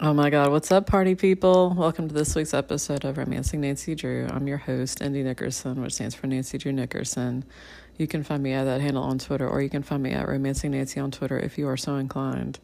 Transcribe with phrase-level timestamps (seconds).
[0.00, 1.74] Oh my God, what's up, party people?
[1.76, 4.28] Welcome to this week's episode of Romancing Nancy Drew.
[4.30, 7.44] I'm your host, Indy Nickerson, which stands for Nancy Drew Nickerson.
[7.96, 10.28] You can find me at that handle on Twitter, or you can find me at
[10.28, 12.60] Romancing Nancy on Twitter if you are so inclined.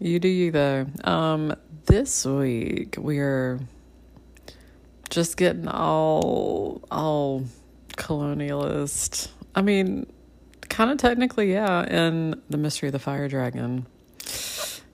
[0.00, 0.88] You do you, though.
[1.04, 1.54] Um,
[1.86, 3.60] this week, we're
[5.08, 7.44] just getting all, all
[7.90, 9.28] colonialist.
[9.54, 10.12] I mean,
[10.62, 13.86] kind of technically, yeah, in The Mystery of the Fire Dragon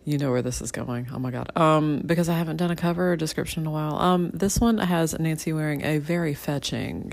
[0.09, 1.07] you know where this is going.
[1.13, 1.55] Oh my god.
[1.55, 3.97] Um, because I haven't done a cover description in a while.
[3.97, 7.13] Um, this one has Nancy wearing a very fetching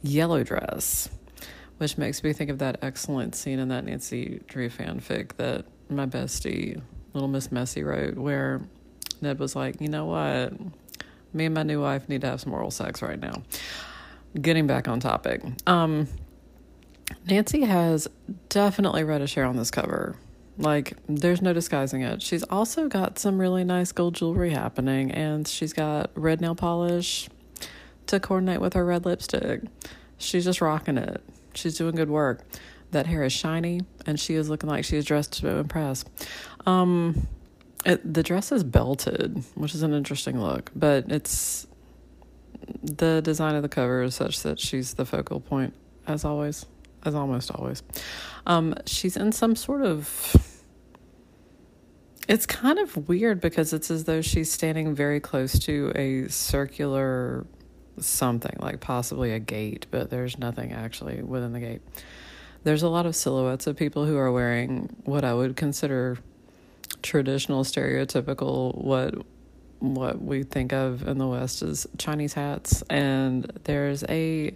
[0.00, 1.08] yellow dress,
[1.78, 6.06] which makes me think of that excellent scene in that Nancy Drew fanfic that my
[6.06, 6.80] bestie,
[7.14, 8.60] Little Miss Messy, wrote, where
[9.20, 10.52] Ned was like, you know what?
[11.32, 13.42] Me and my new wife need to have some oral sex right now.
[14.40, 15.42] Getting back on topic.
[15.66, 16.06] Um,
[17.26, 18.06] Nancy has
[18.50, 20.14] definitely read a share on this cover
[20.58, 22.20] like, there's no disguising it.
[22.20, 27.28] She's also got some really nice gold jewelry happening, and she's got red nail polish
[28.06, 29.62] to coordinate with her red lipstick.
[30.18, 31.22] She's just rocking it.
[31.54, 32.44] She's doing good work.
[32.90, 36.04] That hair is shiny, and she is looking like she is dressed to impress.
[36.66, 37.28] Um,
[37.84, 41.66] it, the dress is belted, which is an interesting look, but it's
[42.82, 45.74] the design of the cover is such that she's the focal point,
[46.06, 46.66] as always,
[47.04, 47.82] as almost always.
[48.46, 50.36] Um, she's in some sort of
[52.28, 57.46] it's kind of weird because it's as though she's standing very close to a circular
[57.98, 61.82] something, like possibly a gate, but there's nothing actually within the gate.
[62.64, 66.18] There's a lot of silhouettes of people who are wearing what I would consider
[67.02, 69.14] traditional stereotypical what
[69.78, 74.52] what we think of in the west as Chinese hats and there's a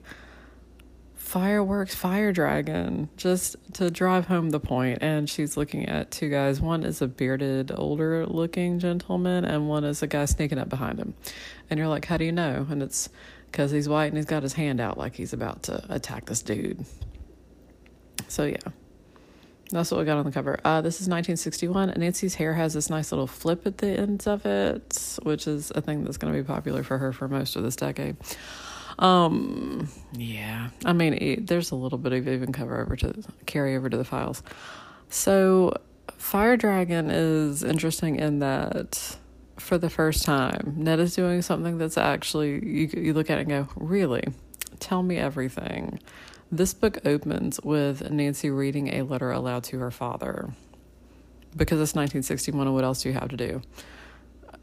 [1.32, 6.60] fireworks fire dragon just to drive home the point and she's looking at two guys
[6.60, 10.98] one is a bearded older looking gentleman and one is a guy sneaking up behind
[10.98, 11.14] him
[11.70, 13.08] and you're like how do you know and it's
[13.50, 16.42] because he's white and he's got his hand out like he's about to attack this
[16.42, 16.84] dude
[18.28, 18.56] so yeah
[19.70, 20.60] that's what we got on the cover.
[20.66, 21.88] Uh, this is 1961.
[21.88, 25.72] and Nancy's hair has this nice little flip at the ends of it, which is
[25.74, 28.18] a thing that's going to be popular for her for most of this decade.
[29.02, 33.12] Um, yeah, I mean, it, there's a little bit of even cover over to
[33.46, 34.44] carry over to the files.
[35.10, 35.76] So,
[36.16, 39.16] Fire Dragon is interesting in that
[39.58, 43.48] for the first time, Ned is doing something that's actually you you look at it
[43.48, 44.22] and go, really,
[44.78, 45.98] tell me everything.
[46.52, 50.50] This book opens with Nancy reading a letter aloud to her father
[51.56, 53.62] because it's 1961 and what else do you have to do?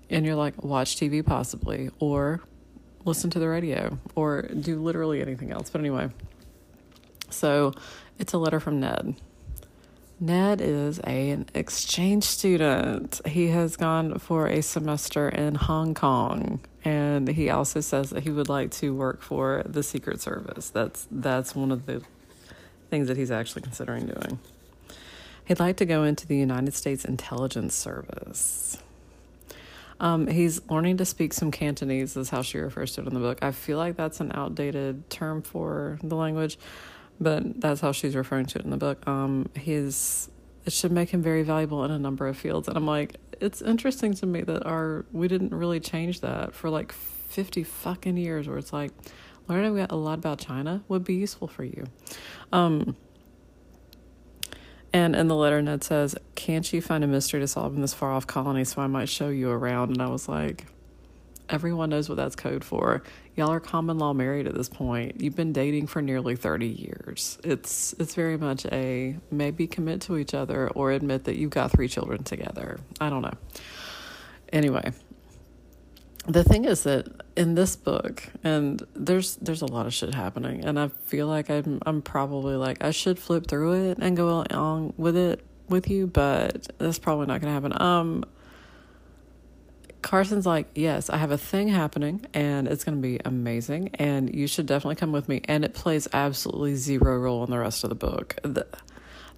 [0.10, 2.42] And you're like, watch TV possibly, or
[3.10, 5.70] listen to the radio or do literally anything else.
[5.70, 6.10] But anyway,
[7.30, 7.74] so
[8.18, 9.16] it's a letter from Ned.
[10.22, 13.22] Ned is a, an exchange student.
[13.26, 18.30] He has gone for a semester in Hong Kong, and he also says that he
[18.30, 20.70] would like to work for the Secret Service.
[20.70, 22.02] That's that's one of the
[22.90, 24.40] things that he's actually considering doing.
[25.46, 28.78] He'd like to go into the United States Intelligence Service.
[30.00, 33.20] Um, he's learning to speak some Cantonese, is how she refers to it in the
[33.20, 33.40] book.
[33.42, 36.58] I feel like that's an outdated term for the language,
[37.20, 39.06] but that's how she's referring to it in the book.
[39.08, 40.30] Um, he's
[40.66, 43.62] it should make him very valuable in a number of fields, and I'm like, it's
[43.62, 48.48] interesting to me that our we didn't really change that for like fifty fucking years,
[48.48, 48.92] where it's like
[49.48, 51.86] learning a lot about China would be useful for you.
[52.52, 52.96] Um,
[54.94, 57.94] and in the letter, Ned says, Can't you find a mystery to solve in this
[57.94, 59.92] far off colony so I might show you around?
[59.92, 60.66] And I was like,
[61.50, 63.02] Everyone knows what that's code for.
[63.36, 65.20] Y'all are common law married at this point.
[65.20, 67.40] You've been dating for nearly 30 years.
[67.44, 71.72] It's it's very much a maybe commit to each other or admit that you've got
[71.72, 72.80] three children together.
[73.02, 73.34] I don't know.
[74.54, 74.92] Anyway,
[76.28, 80.64] the thing is that in this book and there's there's a lot of shit happening
[80.66, 84.46] and i feel like i'm i'm probably like i should flip through it and go
[84.52, 87.82] along with it with you but that's probably not gonna happen.
[87.82, 88.26] Um
[90.02, 94.48] carson's like yes i have a thing happening and it's gonna be amazing and you
[94.48, 97.90] should definitely come with me and it plays absolutely zero role in the rest of
[97.90, 98.38] the book.
[98.44, 98.66] The,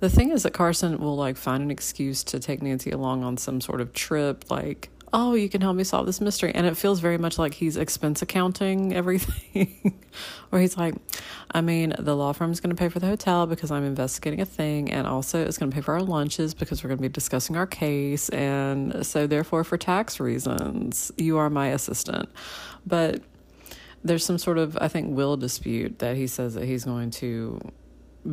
[0.01, 3.38] the thing is that carson will like find an excuse to take nancy along on
[3.38, 6.52] some sort of trip like oh, you can help me solve this mystery.
[6.54, 10.00] And it feels very much like he's expense accounting everything,
[10.50, 10.96] where he's like,
[11.52, 14.40] I mean, the law firm is going to pay for the hotel because I'm investigating
[14.40, 17.04] a thing, and also it's going to pay for our lunches because we're going to
[17.04, 18.30] be discussing our case.
[18.30, 22.30] And so, therefore, for tax reasons, you are my assistant.
[22.86, 23.22] But
[24.04, 27.60] there's some sort of, I think, will dispute that he says that he's going to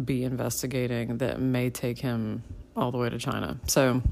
[0.04, 2.42] be investigating that may take him
[2.76, 3.58] all the way to China.
[3.66, 4.02] So,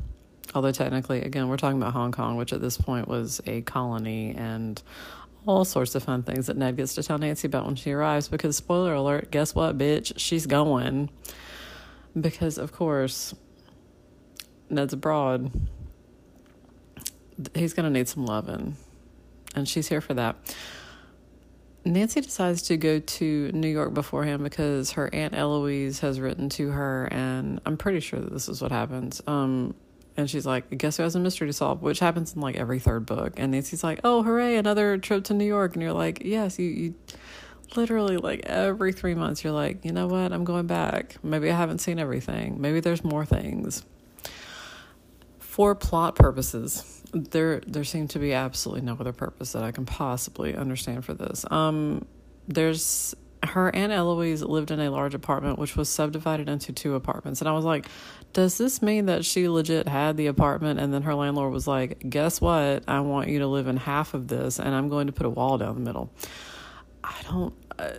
[0.56, 4.34] Although technically, again, we're talking about Hong Kong, which at this point was a colony
[4.34, 4.82] and
[5.44, 8.28] all sorts of fun things that Ned gets to tell Nancy about when she arrives.
[8.28, 10.14] Because, spoiler alert, guess what, bitch?
[10.16, 11.10] She's going.
[12.18, 13.34] Because, of course,
[14.70, 15.50] Ned's abroad.
[17.52, 18.78] He's going to need some loving.
[19.54, 20.36] And she's here for that.
[21.84, 26.70] Nancy decides to go to New York beforehand because her Aunt Eloise has written to
[26.70, 29.20] her, and I'm pretty sure that this is what happens.
[29.26, 29.74] Um,
[30.16, 31.82] and she's like, Guess who has a mystery to solve?
[31.82, 33.34] Which happens in like every third book.
[33.36, 35.74] And Nancy's like, Oh, hooray, another trip to New York.
[35.74, 36.94] And you're like, Yes, you, you
[37.74, 40.32] literally like every three months, you're like, You know what?
[40.32, 41.16] I'm going back.
[41.22, 42.60] Maybe I haven't seen everything.
[42.60, 43.84] Maybe there's more things.
[45.38, 49.86] For plot purposes, there there seemed to be absolutely no other purpose that I can
[49.86, 51.44] possibly understand for this.
[51.50, 52.04] Um,
[52.46, 57.40] there's her aunt Eloise lived in a large apartment which was subdivided into two apartments,
[57.40, 57.86] and I was like,
[58.36, 62.04] does this mean that she legit had the apartment and then her landlord was like,
[62.10, 62.84] guess what?
[62.86, 65.30] I want you to live in half of this, and I'm going to put a
[65.30, 66.12] wall down the middle.
[67.02, 67.54] I don't.
[67.78, 67.92] Uh,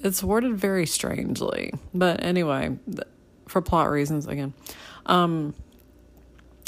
[0.00, 2.78] it's worded very strangely, but anyway,
[3.48, 4.54] for plot reasons again.
[5.06, 5.56] Um,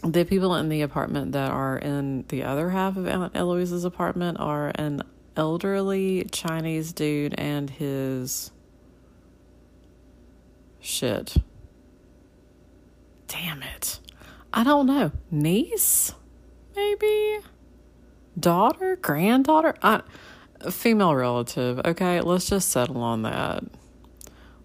[0.03, 4.41] the people in the apartment that are in the other half of Aunt Eloise's apartment
[4.41, 5.01] are an
[5.37, 8.51] elderly Chinese dude and his
[10.81, 11.37] shit.
[13.33, 13.99] Damn it.
[14.53, 15.11] I don't know.
[15.31, 16.13] Niece?
[16.77, 17.39] Maybe?
[18.39, 18.97] Daughter?
[18.97, 19.75] Granddaughter?
[19.83, 20.03] I,
[20.71, 21.81] female relative.
[21.83, 23.65] Okay, let's just settle on that.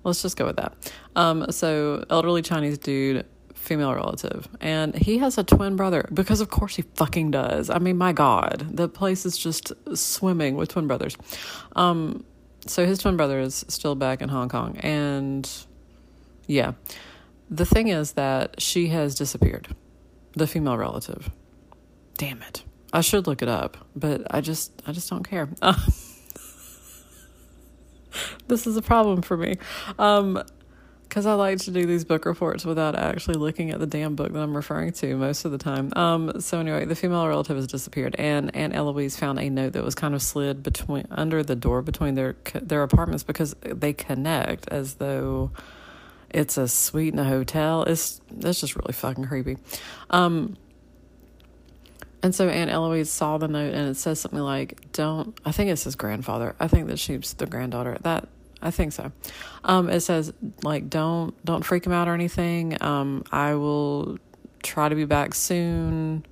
[0.04, 0.74] Let's just go with that.
[1.16, 6.50] Um, so elderly Chinese dude female relative, and he has a twin brother because, of
[6.50, 7.70] course, he fucking does.
[7.70, 11.18] I mean, my God, the place is just swimming with twin brothers.
[11.76, 12.26] Um,
[12.66, 15.50] so his twin brother is still back in Hong Kong, and
[16.48, 16.74] yeah,
[17.50, 19.76] the thing is that she has disappeared,
[20.34, 21.32] the female relative.
[22.18, 22.64] Damn it.
[22.94, 25.50] I should look it up, but I just I just don't care.
[28.48, 29.58] this is a problem for me.
[30.00, 30.42] Um,
[31.08, 34.34] because I like to do these book reports without actually looking at the damn book
[34.34, 35.92] that I'm referring to most of the time.
[35.96, 39.84] Um, so anyway, the female relative has disappeared, and Aunt Eloise found a note that
[39.84, 44.68] was kind of slid between under the door between their their apartments because they connect
[44.68, 45.52] as though
[46.30, 47.84] it's a suite in a hotel.
[47.84, 49.58] It's that's just really fucking creepy.
[50.10, 50.58] Um,
[52.24, 55.70] and so Aunt Eloise saw the note, and it says something like, "Don't." I think
[55.70, 56.56] it says grandfather.
[56.60, 57.98] I think that she's the granddaughter.
[58.02, 58.28] That
[58.62, 59.12] I think so.
[59.64, 60.34] Um, it says
[60.64, 62.82] like don't don't freak him out or anything.
[62.82, 64.18] Um, I will
[64.64, 66.26] try to be back soon,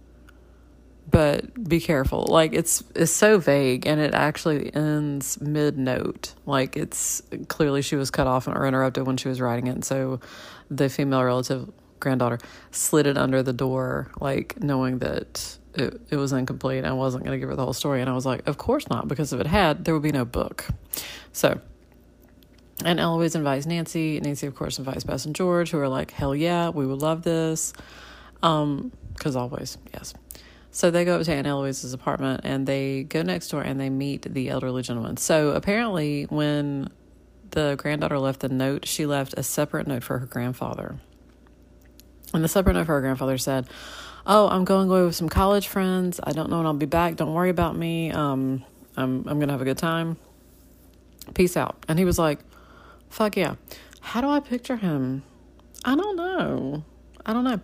[1.09, 2.25] but be careful.
[2.29, 6.33] Like it's it's so vague, and it actually ends mid note.
[6.45, 9.85] Like it's clearly she was cut off or interrupted when she was writing it, and
[9.85, 10.19] so
[10.69, 12.39] the female relative granddaughter
[12.71, 16.85] slid it under the door, like knowing that it, it was incomplete.
[16.85, 18.89] I wasn't going to give her the whole story, and I was like, of course
[18.89, 20.65] not, because if it had, there would be no book.
[21.31, 21.59] So
[22.83, 24.19] and Eloise invites Nancy.
[24.19, 27.23] Nancy, of course, invites Bess and George, who are like, hell yeah, we would love
[27.23, 27.73] this.
[28.43, 30.13] Um, because always, yes.
[30.75, 33.89] So they go up to Aunt Eloise's apartment and they go next door and they
[33.89, 35.15] meet the elderly gentleman.
[35.15, 36.89] So apparently, when
[37.51, 40.97] the granddaughter left the note, she left a separate note for her grandfather.
[42.33, 43.69] And the separate note for her grandfather said,
[44.27, 46.19] Oh, I'm going away with some college friends.
[46.21, 47.15] I don't know when I'll be back.
[47.15, 48.11] Don't worry about me.
[48.11, 48.65] Um,
[48.97, 50.17] I'm, I'm going to have a good time.
[51.33, 51.85] Peace out.
[51.87, 52.39] And he was like,
[53.09, 53.55] Fuck yeah.
[54.01, 55.23] How do I picture him?
[55.85, 56.83] I don't know.
[57.25, 57.61] I don't know.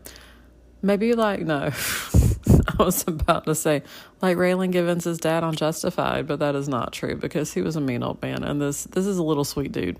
[0.81, 1.71] Maybe like no.
[2.79, 3.83] I was about to say
[4.21, 7.81] like Raylan Givens' dad on Justified, but that is not true because he was a
[7.81, 9.99] mean old man, and this this is a little sweet dude.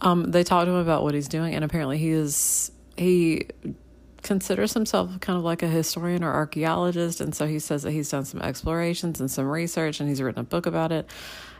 [0.00, 3.46] Um, they talked to him about what he's doing, and apparently he is he
[4.22, 8.10] considers himself kind of like a historian or archaeologist, and so he says that he's
[8.10, 11.08] done some explorations and some research, and he's written a book about it.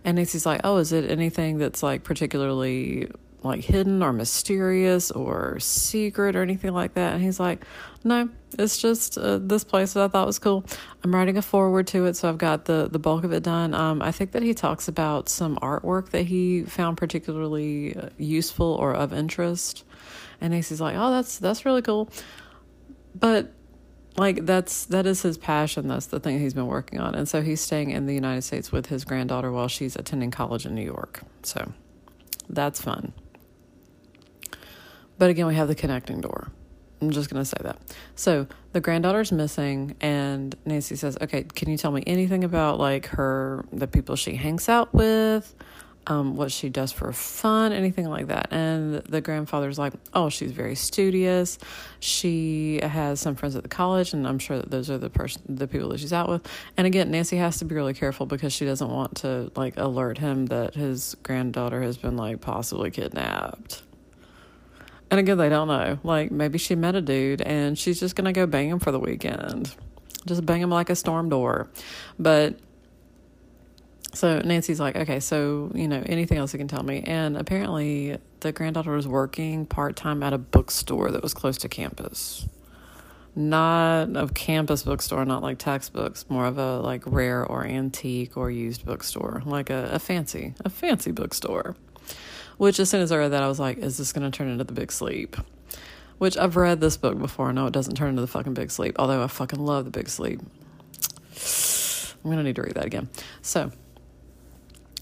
[0.04, 3.10] And Nancy's like, "Oh, is it anything that's like particularly
[3.42, 7.64] like hidden or mysterious or secret or anything like that?" And he's like,
[8.06, 10.64] "No, it's just uh, this place that I thought was cool.
[11.02, 13.74] I'm writing a forward to it, so I've got the the bulk of it done.
[13.74, 18.74] Um, I think that he talks about some artwork that he found particularly uh, useful
[18.74, 19.82] or of interest."
[20.40, 22.08] And Nancy's like, "Oh, that's that's really cool."
[23.12, 23.52] But
[24.16, 27.42] like that's that is his passion that's the thing he's been working on and so
[27.42, 30.84] he's staying in the united states with his granddaughter while she's attending college in new
[30.84, 31.70] york so
[32.48, 33.12] that's fun
[35.18, 36.50] but again we have the connecting door
[37.00, 37.78] i'm just going to say that
[38.14, 43.06] so the granddaughter's missing and nancy says okay can you tell me anything about like
[43.06, 45.54] her the people she hangs out with
[46.06, 48.48] um, what she does for fun, anything like that.
[48.52, 51.58] And the grandfather's like, oh, she's very studious.
[52.00, 55.42] She has some friends at the college, and I'm sure that those are the person,
[55.48, 56.46] the people that she's out with.
[56.76, 60.18] And again, Nancy has to be really careful because she doesn't want to like alert
[60.18, 63.82] him that his granddaughter has been like possibly kidnapped.
[65.10, 65.98] And again, they don't know.
[66.02, 68.98] Like maybe she met a dude and she's just gonna go bang him for the
[68.98, 69.74] weekend,
[70.26, 71.68] just bang him like a storm door.
[72.18, 72.58] But
[74.16, 77.02] so Nancy's like, okay, so, you know, anything else you can tell me?
[77.06, 81.68] And apparently the granddaughter was working part time at a bookstore that was close to
[81.68, 82.48] campus.
[83.34, 88.50] Not a campus bookstore, not like textbooks, more of a like rare or antique or
[88.50, 91.76] used bookstore, like a, a fancy, a fancy bookstore.
[92.56, 94.48] Which as soon as I read that, I was like, is this going to turn
[94.48, 95.36] into the big sleep?
[96.18, 97.52] Which I've read this book before.
[97.52, 100.08] No, it doesn't turn into the fucking big sleep, although I fucking love the big
[100.08, 100.40] sleep.
[102.24, 103.10] I'm going to need to read that again.
[103.42, 103.70] So,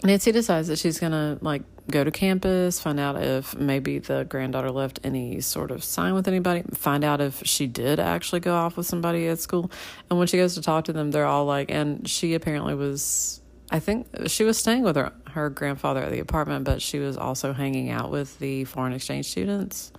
[0.05, 4.71] Nancy decides that she's gonna like go to campus, find out if maybe the granddaughter
[4.71, 8.77] left any sort of sign with anybody, find out if she did actually go off
[8.77, 9.71] with somebody at school.
[10.11, 13.41] And when she goes to talk to them, they're all like, and she apparently was,
[13.75, 17.17] I think she was staying with her her grandfather at the apartment, but she was
[17.17, 19.91] also hanging out with the foreign exchange students.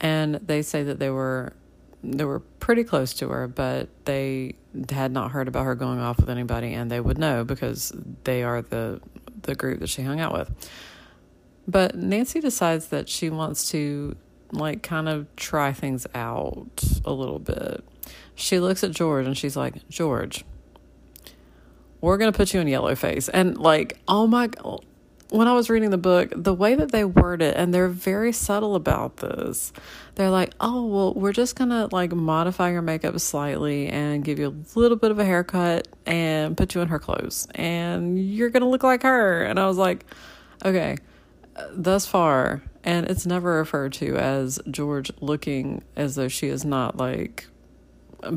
[0.00, 1.52] And they say that they were
[2.02, 4.56] they were pretty close to her, but they
[4.90, 7.92] had not heard about her going off with anybody, and they would know because
[8.24, 9.00] they are the
[9.42, 10.50] the group that she hung out with.
[11.68, 14.16] But Nancy decides that she wants to
[14.50, 17.84] like kind of try things out a little bit.
[18.34, 20.44] She looks at George and she's like, "George,
[22.04, 24.48] we're going to put you in yellow face." And like, oh my
[25.34, 28.30] when I was reading the book, the way that they word it, and they're very
[28.30, 29.72] subtle about this.
[30.14, 34.48] They're like, oh, well, we're just gonna like modify your makeup slightly and give you
[34.48, 38.68] a little bit of a haircut and put you in her clothes, and you're gonna
[38.68, 39.42] look like her.
[39.42, 40.06] And I was like,
[40.64, 40.98] okay,
[41.72, 46.96] thus far, and it's never referred to as George looking as though she is not
[46.96, 47.48] like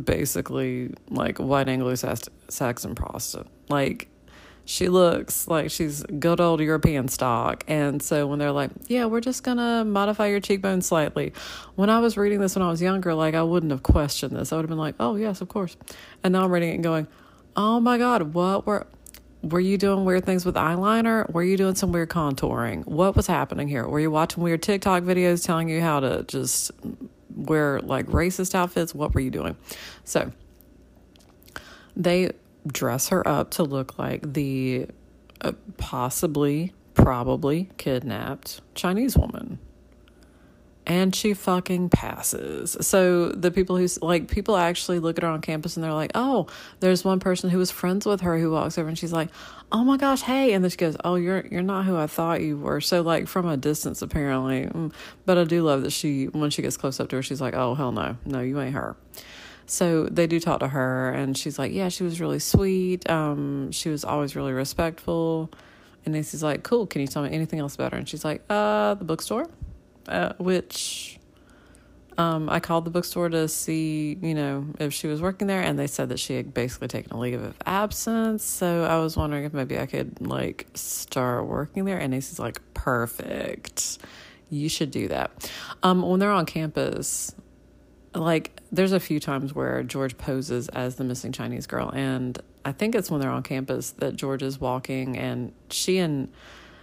[0.03, 3.47] basically like white Anglo Saxon Protestant.
[3.69, 4.09] Like,
[4.67, 7.63] she looks like she's good old European stock.
[7.69, 11.31] And so when they're like, yeah, we're just going to modify your cheekbones slightly.
[11.75, 14.51] When I was reading this when I was younger, like I wouldn't have questioned this.
[14.51, 15.77] I would have been like, oh, yes, of course.
[16.21, 17.07] And now I'm reading it and going,
[17.55, 18.87] oh my God, what were.
[19.43, 21.31] Were you doing weird things with eyeliner?
[21.31, 22.85] Were you doing some weird contouring?
[22.85, 23.87] What was happening here?
[23.87, 26.71] Were you watching weird TikTok videos telling you how to just
[27.33, 28.95] wear like racist outfits?
[28.95, 29.55] What were you doing?
[30.03, 30.31] So
[31.95, 32.31] they
[32.67, 34.87] dress her up to look like the
[35.41, 39.59] uh, possibly, probably kidnapped Chinese woman.
[40.85, 42.77] And she fucking passes.
[42.79, 46.11] So the people who like people actually look at her on campus and they're like,
[46.15, 46.47] "Oh,
[46.79, 49.27] there's one person who was friends with her who walks over and she's like,
[49.69, 52.39] "Oh my gosh, hey!" And then she goes, "Oh, you're you're not who I thought
[52.39, 54.67] you were." So like from a distance, apparently.
[54.67, 54.93] Mm,
[55.25, 57.53] but I do love that she when she gets close up to her, she's like,
[57.53, 58.95] "Oh hell no, no, you ain't her."
[59.67, 63.07] So they do talk to her, and she's like, Yeah, she was really sweet.
[63.09, 65.51] Um, she was always really respectful.
[66.05, 67.97] And Nancy's like, Cool, can you tell me anything else about her?
[67.97, 69.45] And she's like, Uh, the bookstore,
[70.07, 71.19] uh, which
[72.17, 75.77] um, I called the bookstore to see, you know, if she was working there, and
[75.77, 78.43] they said that she had basically taken a leave of absence.
[78.43, 81.99] So I was wondering if maybe I could like start working there.
[81.99, 83.99] And Nancy's like, perfect.
[84.49, 85.51] You should do that.
[85.83, 87.35] Um, when they're on campus,
[88.17, 92.71] like there's a few times where George poses as the missing Chinese girl, and I
[92.71, 96.29] think it's when they're on campus that George is walking, and she and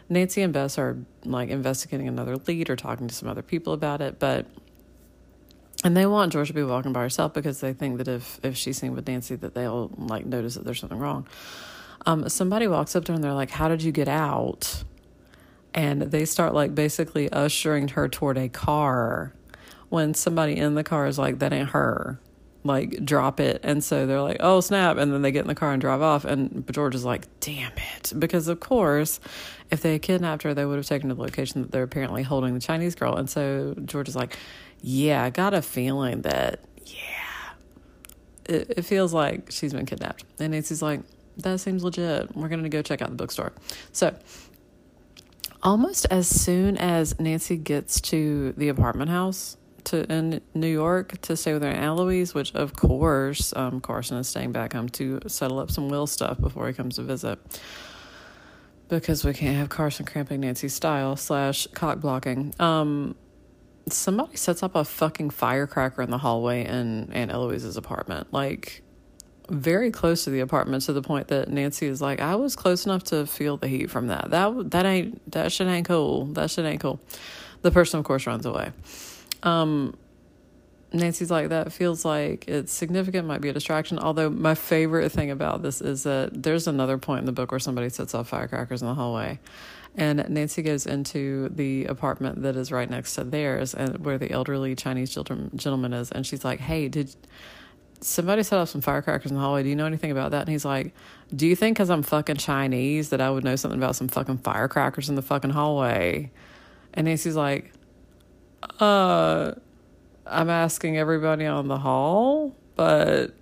[0.09, 4.01] Nancy and Bess are like investigating another lead or talking to some other people about
[4.01, 4.47] it, but
[5.85, 8.57] and they want George to be walking by herself because they think that if if
[8.57, 11.27] she's seen with Nancy, that they'll like notice that there's something wrong.
[12.07, 14.85] Um, somebody walks up to her and they're like, "How did you get out?"
[15.75, 19.35] And they start like basically ushering her toward a car
[19.95, 22.19] when somebody in the car is like, that ain't her,
[22.65, 23.61] like drop it.
[23.63, 24.97] And so they're like, oh snap.
[24.97, 26.25] And then they get in the car and drive off.
[26.25, 28.13] And George is like, damn it.
[28.19, 29.21] Because of course,
[29.71, 32.55] if they kidnapped her, they would have taken to the location that they're apparently holding
[32.55, 33.15] the Chinese girl.
[33.15, 34.37] And so George is like,
[34.83, 37.53] yeah, I got a feeling that, yeah,
[38.47, 40.25] it, it feels like she's been kidnapped.
[40.41, 41.03] And Nancy's like,
[41.37, 42.37] that seems legit.
[42.37, 43.53] We're going to go check out the bookstore.
[43.93, 44.13] So
[45.63, 51.37] almost as soon as Nancy gets to the apartment house, to in New York to
[51.37, 55.59] stay with Aunt Eloise, which of course um, Carson is staying back home to settle
[55.59, 57.39] up some will stuff before he comes to visit.
[58.89, 62.55] Because we can't have Carson cramping Nancy's style slash cock blocking.
[62.59, 63.17] Um,
[63.89, 68.33] somebody sets up a fucking firecracker in the hallway in Aunt Eloise's apartment.
[68.33, 68.83] Like,
[69.49, 72.87] very close to the apartment to the point that Nancy is like, I was close
[72.87, 74.31] enough to feel the heat from that.
[74.31, 76.27] That that ain't that shit ain't cool.
[76.27, 77.01] That shit ain't cool.
[77.63, 78.73] The person, of course, runs away.
[79.45, 79.97] Um,
[80.93, 83.99] Nancy's like, that feels like it's significant, might be a distraction.
[83.99, 87.59] Although, my favorite thing about this is that there's another point in the book where
[87.59, 89.39] somebody sets off firecrackers in the hallway.
[89.97, 94.31] And Nancy goes into the apartment that is right next to theirs, and where the
[94.31, 96.11] elderly Chinese gentleman is.
[96.11, 97.15] And she's like, Hey, did
[98.01, 99.63] somebody set off some firecrackers in the hallway?
[99.63, 100.43] Do you know anything about that?
[100.43, 100.95] And he's like,
[101.35, 104.39] Do you think because I'm fucking Chinese that I would know something about some fucking
[104.39, 106.31] firecrackers in the fucking hallway?
[106.93, 107.73] And Nancy's like,
[108.81, 109.53] Uh,
[110.27, 113.35] I'm asking everybody on the hall, but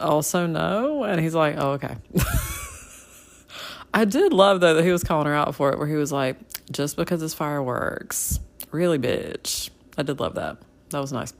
[0.00, 1.04] also no.
[1.04, 1.96] And he's like, oh, okay.
[3.94, 6.10] I did love though that he was calling her out for it, where he was
[6.10, 6.36] like,
[6.70, 8.40] just because it's fireworks,
[8.72, 9.70] really, bitch.
[9.96, 10.58] I did love that.
[10.90, 11.32] That was nice.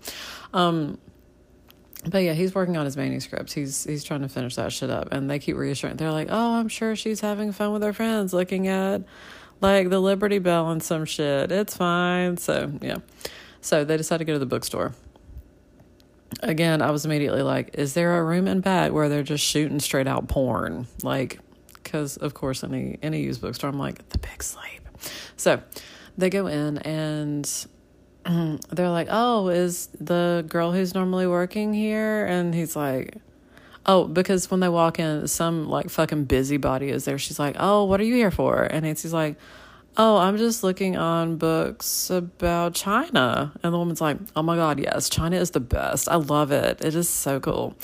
[0.52, 0.98] Um,
[2.08, 3.52] but yeah, he's working on his manuscript.
[3.52, 5.96] He's he's trying to finish that shit up, and they keep reassuring.
[5.96, 9.02] They're like, "Oh, I'm sure she's having fun with her friends, looking at
[9.64, 11.50] like the Liberty Bell and some shit.
[11.50, 12.98] It's fine." So yeah,
[13.60, 14.92] so they decided to go to the bookstore.
[16.40, 19.78] Again, I was immediately like, is there a room in back where they're just shooting
[19.80, 20.86] straight out porn?
[21.02, 21.38] Like,
[21.74, 24.88] because of course, any any used bookstore, I'm like the big sleep.
[25.36, 25.62] So
[26.18, 27.48] they go in and
[28.24, 33.16] they're like, "Oh, is the girl who's normally working here?" And he's like,
[33.86, 37.18] "Oh, because when they walk in, some like fucking busybody is there.
[37.18, 39.36] She's like, "Oh, what are you here for?" And Nancy's like,
[39.96, 43.52] Oh, I'm just looking on books about China.
[43.62, 46.08] And the woman's like, Oh my God, yes, China is the best.
[46.08, 46.84] I love it.
[46.84, 47.76] It is so cool.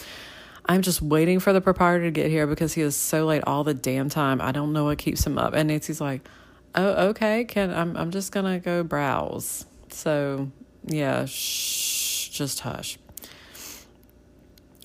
[0.66, 3.62] I'm just waiting for the proprietor to get here because he is so late all
[3.62, 4.40] the damn time.
[4.40, 5.54] I don't know what keeps him up.
[5.54, 6.28] And Nancy's like,
[6.74, 9.66] Oh, okay, can I'm I'm just gonna go browse.
[9.90, 10.50] So
[10.84, 12.98] yeah, shh, just hush.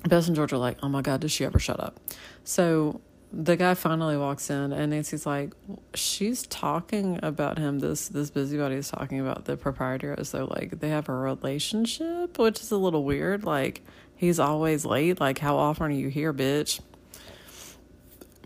[0.07, 1.99] Bess and George are like, Oh my God, does she ever shut up?
[2.43, 5.53] So the guy finally walks in and Nancy's like
[5.93, 7.79] she's talking about him.
[7.79, 12.37] This this busybody is talking about the proprietor as though like they have a relationship
[12.37, 13.43] which is a little weird.
[13.43, 13.81] Like
[14.15, 15.19] he's always late.
[15.19, 16.79] Like how often are you here bitch?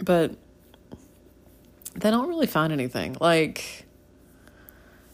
[0.03, 0.35] But
[1.95, 3.17] they don't really find anything.
[3.19, 3.85] Like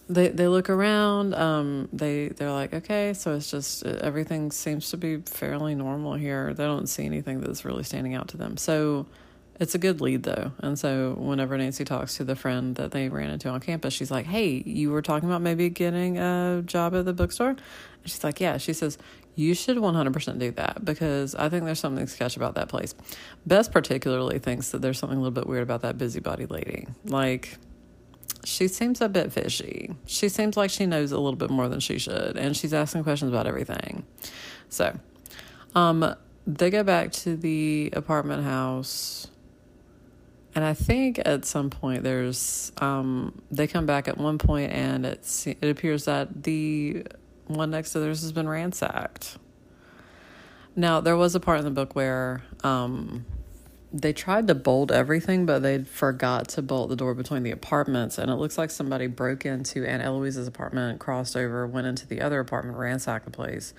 [0.08, 4.98] they they look around um they they're like okay so it's just everything seems to
[4.98, 9.06] be fairly normal here they don't see anything that's really standing out to them so
[9.60, 10.52] it's a good lead though.
[10.60, 14.12] And so whenever Nancy talks to the friend that they ran into on campus, she's
[14.12, 17.50] like, Hey, you were talking about maybe getting a job at the bookstore?
[17.50, 17.60] And
[18.04, 18.58] she's like, Yeah.
[18.58, 18.98] She says,
[19.36, 22.94] You should 100% do that because I think there's something sketch about that place.
[23.46, 26.88] Bess particularly thinks that there's something a little bit weird about that busybody lady.
[27.06, 27.58] Like,
[28.45, 29.95] she seems a bit fishy.
[30.05, 33.03] She seems like she knows a little bit more than she should, and she's asking
[33.03, 34.05] questions about everything.
[34.69, 34.97] So,
[35.73, 36.15] um,
[36.47, 39.27] they go back to the apartment house
[40.55, 45.05] and I think at some point there's um, they come back at one point and
[45.05, 47.05] it's it appears that the
[47.47, 49.38] one next to theirs has been ransacked.
[50.73, 53.25] Now there was a part in the book where um,
[53.95, 58.17] they tried to bolt everything, but they forgot to bolt the door between the apartments,
[58.17, 62.19] and it looks like somebody broke into Aunt Eloise's apartment, crossed over, went into the
[62.21, 63.73] other apartment, ransacked the place.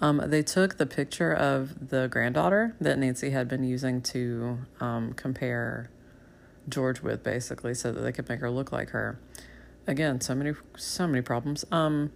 [0.00, 5.12] Um, they took the picture of the granddaughter that Nancy had been using to um,
[5.12, 5.90] compare
[6.68, 9.18] George with basically so that they could make her look like her.
[9.86, 11.64] Again, so many so many problems.
[11.72, 12.12] Um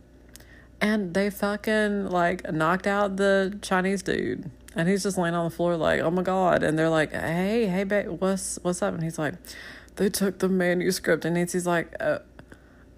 [0.81, 4.51] and they fucking like knocked out the Chinese dude.
[4.77, 7.67] And he's just laying on the floor like, "Oh my god." And they're like, "Hey,
[7.67, 9.35] hey babe, what's what's up?" And he's like,
[9.97, 12.19] "They took the manuscript." And Nancy's like, uh,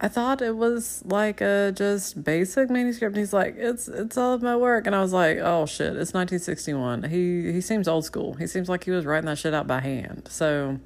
[0.01, 3.17] I thought it was like a just basic manuscript.
[3.17, 4.87] And he's like, it's it's all of my work.
[4.87, 7.05] And I was like, oh shit, it's 1961.
[7.05, 8.35] He he seems old school.
[8.35, 10.29] He seems like he was writing that shit out by hand.
[10.31, 10.79] So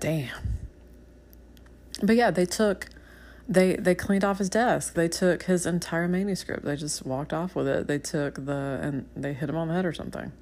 [0.00, 0.28] Damn.
[2.02, 2.88] But yeah, they took
[3.48, 4.94] they they cleaned off his desk.
[4.94, 6.64] They took his entire manuscript.
[6.64, 7.86] They just walked off with it.
[7.86, 10.32] They took the and they hit him on the head or something.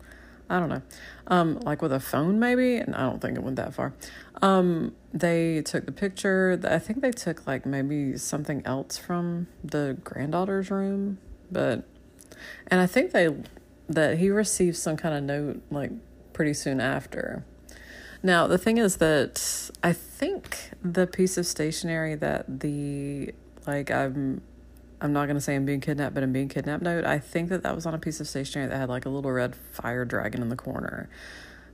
[0.48, 0.82] I don't know.
[1.26, 3.94] Um, like with a phone maybe, and I don't think it went that far.
[4.42, 6.60] Um, they took the picture.
[6.64, 11.18] I think they took like maybe something else from the granddaughter's room,
[11.50, 11.84] but
[12.66, 13.34] and I think they
[13.88, 15.90] that he received some kind of note like
[16.32, 17.44] pretty soon after
[18.24, 23.34] now, the thing is that I think the piece of stationery that the,
[23.66, 24.40] like, I'm,
[24.98, 27.50] I'm not going to say I'm being kidnapped, but I'm being kidnapped note, I think
[27.50, 30.06] that that was on a piece of stationery that had, like, a little red fire
[30.06, 31.10] dragon in the corner.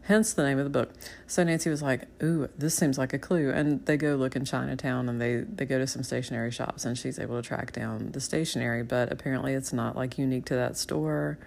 [0.03, 0.93] Hence the name of the book.
[1.29, 3.53] So Nancy was like, Ooh, this seems like a clue.
[3.53, 6.99] And they go look in Chinatown and they, they go to some stationery shops and
[6.99, 10.77] she's able to track down the stationery, but apparently it's not like unique to that
[10.77, 11.39] store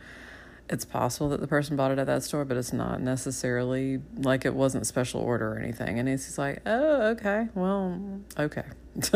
[0.69, 4.45] it's possible that the person bought it at that store, but it's not necessarily like
[4.45, 5.99] it wasn't special order or anything.
[5.99, 7.99] And Nancy's like, oh, okay, well,
[8.39, 8.63] okay.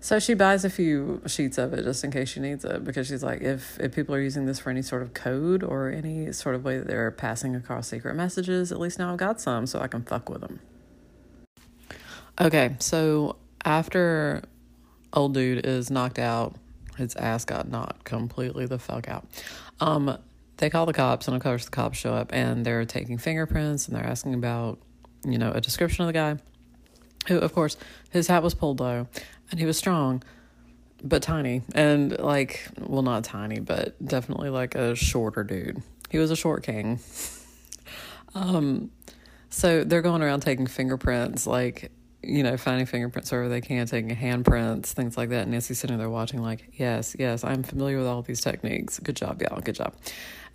[0.00, 3.06] so she buys a few sheets of it just in case she needs it because
[3.06, 6.32] she's like, if, if people are using this for any sort of code or any
[6.32, 9.66] sort of way that they're passing across secret messages, at least now I've got some
[9.66, 10.60] so I can fuck with them.
[12.40, 14.42] Okay, so after
[15.12, 16.56] old dude is knocked out
[16.96, 19.26] his ass got knocked completely the fuck out.
[19.80, 20.18] Um,
[20.58, 23.86] they call the cops, and of course, the cops show up and they're taking fingerprints
[23.86, 24.78] and they're asking about,
[25.24, 26.36] you know, a description of the guy.
[27.28, 27.76] Who, of course,
[28.10, 29.08] his hat was pulled low
[29.50, 30.22] and he was strong,
[31.02, 31.62] but tiny.
[31.74, 35.82] And, like, well, not tiny, but definitely like a shorter dude.
[36.08, 37.00] He was a short king.
[38.34, 38.90] um,
[39.50, 41.90] so they're going around taking fingerprints, like,
[42.22, 45.42] you know, finding fingerprints wherever they can, taking handprints, things like that.
[45.42, 48.98] And Nancy's sitting there watching, like, yes, yes, I'm familiar with all these techniques.
[48.98, 49.60] Good job, y'all.
[49.60, 49.94] Good job.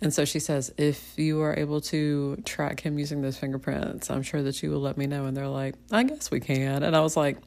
[0.00, 4.22] And so she says, if you are able to track him using those fingerprints, I'm
[4.22, 5.26] sure that you will let me know.
[5.26, 6.82] And they're like, I guess we can.
[6.82, 7.38] And I was like,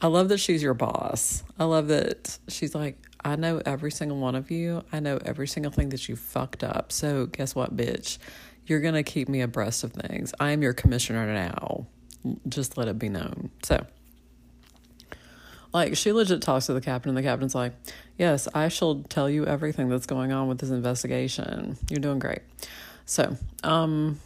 [0.00, 1.42] I love that she's your boss.
[1.58, 4.84] I love that she's like, I know every single one of you.
[4.92, 6.92] I know every single thing that you fucked up.
[6.92, 8.18] So guess what, bitch?
[8.66, 10.34] You're going to keep me abreast of things.
[10.38, 11.86] I am your commissioner now
[12.48, 13.50] just let it be known.
[13.62, 13.86] So,
[15.72, 17.72] like, she legit talks to the captain, and the captain's like,
[18.16, 21.76] Yes, I shall tell you everything that's going on with this investigation.
[21.90, 22.42] You're doing great.
[23.06, 24.20] So, um,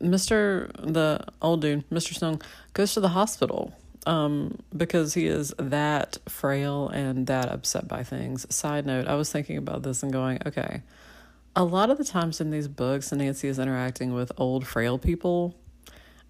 [0.00, 0.70] Mr.
[0.76, 2.14] the old dude, Mr.
[2.14, 2.40] Stone,
[2.74, 3.72] goes to the hospital
[4.06, 8.46] um, because he is that frail and that upset by things.
[8.54, 10.82] Side note, I was thinking about this and going, okay,
[11.56, 15.54] a lot of the times in these books, Nancy is interacting with old, frail people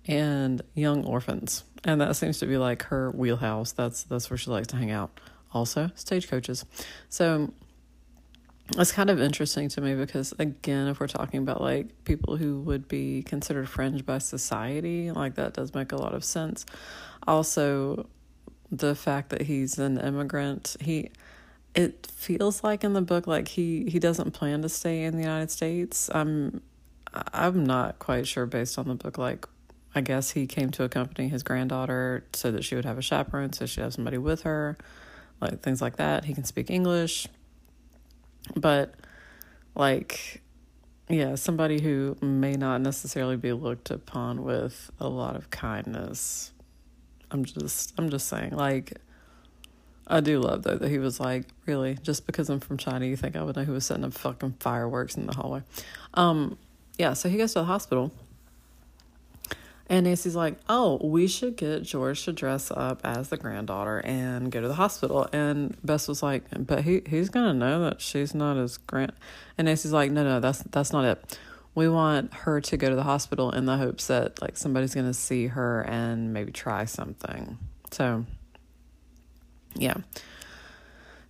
[0.07, 1.65] and young orphans.
[1.85, 3.73] And that seems to be like her wheelhouse.
[3.73, 5.21] That's that's where she likes to hang out.
[5.53, 6.65] Also, stagecoaches.
[7.09, 7.53] So
[8.77, 12.61] it's kind of interesting to me because again, if we're talking about like people who
[12.61, 16.65] would be considered fringe by society, like that does make a lot of sense.
[17.27, 18.07] Also,
[18.71, 21.11] the fact that he's an immigrant, he
[21.75, 25.23] it feels like in the book like he he doesn't plan to stay in the
[25.23, 26.09] United States.
[26.15, 26.63] I'm
[27.13, 29.47] I'm not quite sure based on the book like
[29.95, 33.53] I guess he came to accompany his granddaughter so that she would have a chaperone,
[33.53, 34.77] so she'd have somebody with her,
[35.41, 36.25] like things like that.
[36.25, 37.29] He can speak English,
[38.57, 38.95] but
[39.77, 40.43] like,
[41.09, 46.51] yeah, somebody who may not necessarily be looked upon with a lot of kindness.
[47.31, 48.95] I'm just, I'm just saying, like,
[50.07, 53.17] I do love though that he was like, really, just because I'm from China, you
[53.17, 55.63] think I would know who was setting up fucking fireworks in the hallway?
[56.15, 56.59] Um,
[56.99, 58.13] yeah, so he goes to the hospital
[59.95, 64.51] and Nancy's like, oh, we should get George to dress up as the granddaughter and
[64.51, 65.29] go to the hospital.
[65.33, 69.13] And Bess was like, but he he's gonna know that she's not his grand.
[69.57, 71.39] And Nancy's like, no, no, that's that's not it.
[71.77, 75.15] We want her to go to the hospital in the hopes that like somebody's gonna
[75.15, 77.57] see her and maybe try something.
[77.93, 78.27] So,
[79.77, 79.99] yeah.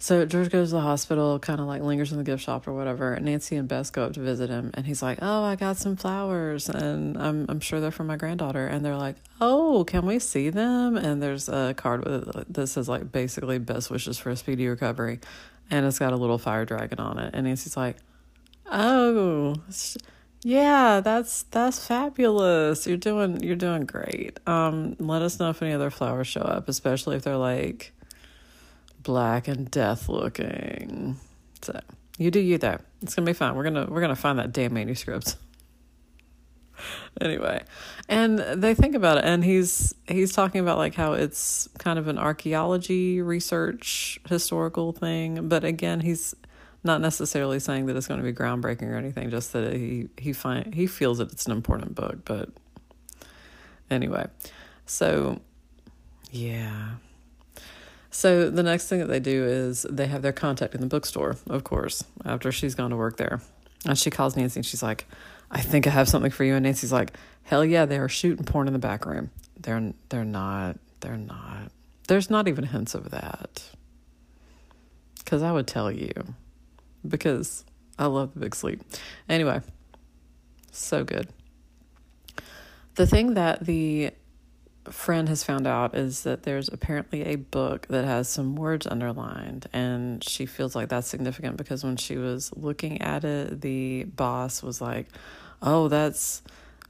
[0.05, 2.75] So George goes to the hospital, kind of like lingers in the gift shop or
[2.75, 3.19] whatever.
[3.19, 5.97] Nancy and Bess go up to visit him, and he's like, "Oh, I got some
[5.97, 10.19] flowers, and I'm I'm sure they're for my granddaughter." And they're like, "Oh, can we
[10.19, 14.37] see them?" And there's a card with this says like basically best wishes for a
[14.37, 15.21] speedy recovery,
[15.71, 17.31] and it's got a little fire dragon on it.
[17.33, 17.97] And Nancy's like,
[18.67, 19.55] "Oh."
[20.43, 22.87] Yeah, that's that's fabulous.
[22.87, 24.39] You're doing you're doing great.
[24.47, 27.95] Um, let us know if any other flowers show up, especially if they're like
[29.05, 31.17] black and death looking.
[31.63, 31.81] So
[32.19, 32.79] you do you though.
[33.03, 33.55] It's gonna be fun.
[33.55, 35.37] We're gonna we're gonna find that damn manuscript.
[37.21, 37.63] anyway,
[38.09, 42.09] and they think about it, and he's he's talking about like how it's kind of
[42.09, 46.35] an archaeology research historical thing, but again, he's
[46.83, 49.31] not necessarily saying that it's going to be groundbreaking or anything.
[49.31, 52.51] Just that he he find he feels that it's an important book, but
[53.91, 54.27] anyway,
[54.87, 55.41] so
[56.31, 56.95] yeah.
[58.15, 61.37] So the next thing that they do is they have their contact in the bookstore,
[61.49, 63.41] of course, after she's gone to work there.
[63.85, 65.07] And she calls Nancy and she's like,
[65.51, 66.55] I think I have something for you.
[66.55, 69.31] And Nancy's like, Hell yeah, they are shooting porn in the back room.
[69.59, 70.79] They're they're not.
[71.01, 71.73] They're not.
[72.07, 73.65] There's not even hints of that.
[75.27, 76.13] Cause I would tell you.
[77.07, 77.65] Because
[77.99, 78.81] I love the big sleep.
[79.29, 79.61] Anyway,
[80.71, 81.29] so good.
[82.95, 84.13] The thing that the
[84.91, 89.67] friend has found out is that there's apparently a book that has some words underlined
[89.73, 94.63] and she feels like that's significant because when she was looking at it the boss
[94.63, 95.07] was like
[95.63, 96.43] oh that's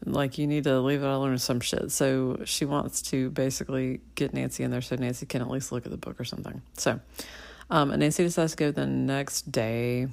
[0.07, 1.91] like you need to leave it alone or some shit.
[1.91, 5.87] So she wants to basically get nancy in there so nancy can at least look
[5.87, 6.63] at the book or something.
[6.77, 7.01] So
[7.71, 10.09] um, nancy decides to go the next day.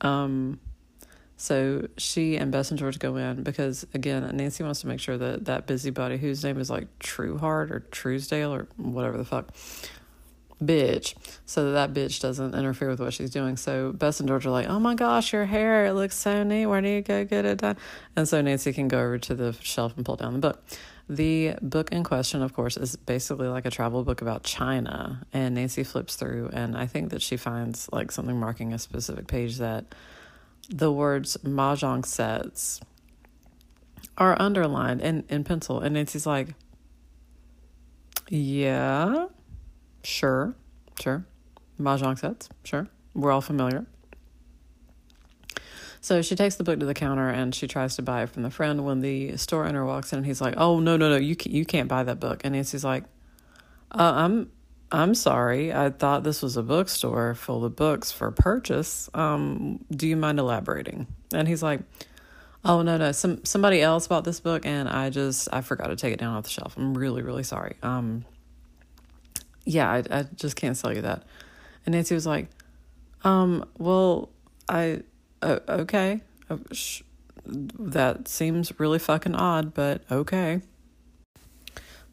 [0.00, 0.60] Um,
[1.36, 5.18] So she and Bess and George go in because again, Nancy wants to make sure
[5.18, 9.50] that that busybody whose name is like Trueheart or Truesdale or whatever the fuck
[10.62, 11.14] bitch
[11.46, 13.56] so that, that bitch doesn't interfere with what she's doing.
[13.56, 16.66] So bess and george are like oh my gosh your hair it looks so neat.
[16.66, 17.76] Where do you go get it done?
[18.16, 20.62] And so nancy can go over to the shelf and pull down the book.
[21.08, 25.26] The book in question of course is basically like a travel book about china.
[25.32, 29.26] And nancy flips through and i think that she finds like something marking a specific
[29.26, 29.84] page that
[30.70, 32.80] the words mahjong sets
[34.16, 36.54] are underlined in, in pencil and nancy's like
[38.28, 39.26] yeah
[40.04, 40.54] Sure,
[41.00, 41.24] sure.
[41.80, 42.88] Mahjong sets, sure.
[43.14, 43.86] We're all familiar.
[46.00, 48.42] So she takes the book to the counter and she tries to buy it from
[48.42, 48.84] the friend.
[48.84, 51.16] When the store owner walks in, and he's like, "Oh no, no, no!
[51.16, 53.04] You can't, you can't buy that book." And Nancy's like,
[53.90, 54.50] uh, "I'm
[54.94, 55.72] I'm sorry.
[55.72, 59.10] I thought this was a bookstore full of books for purchase.
[59.12, 61.80] Um, do you mind elaborating?" And he's like,
[62.64, 63.10] "Oh no, no.
[63.12, 66.36] Some somebody else bought this book, and I just I forgot to take it down
[66.36, 66.76] off the shelf.
[66.76, 67.76] I'm really, really sorry.
[67.82, 68.24] Um,
[69.64, 71.24] yeah, I, I just can't sell you that.
[71.86, 72.48] And Nancy was like,
[73.24, 74.30] um, well,
[74.68, 75.02] I,
[75.42, 76.20] uh, okay.
[76.72, 77.02] Sh-
[77.46, 80.60] that seems really fucking odd, but okay.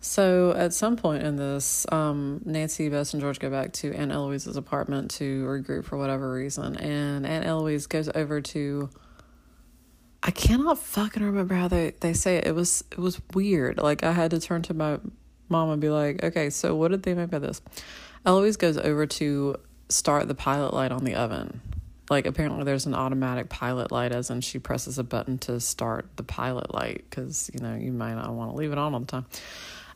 [0.04, 4.12] So at some point in this, um, Nancy, Bess, and George go back to Aunt
[4.12, 8.90] Eloise's apartment to regroup for whatever reason, and Aunt Eloise goes over to.
[10.24, 12.48] I cannot fucking remember how they, they say it.
[12.48, 13.78] It was it was weird.
[13.78, 15.00] Like I had to turn to my
[15.50, 17.62] mom and be like, okay, so what did they make by this?
[18.26, 19.56] Eloise goes over to
[19.90, 21.62] start the pilot light on the oven.
[22.10, 26.08] Like, apparently, there's an automatic pilot light, as in she presses a button to start
[26.18, 29.00] the pilot light because, you know, you might not want to leave it on all
[29.00, 29.26] the time.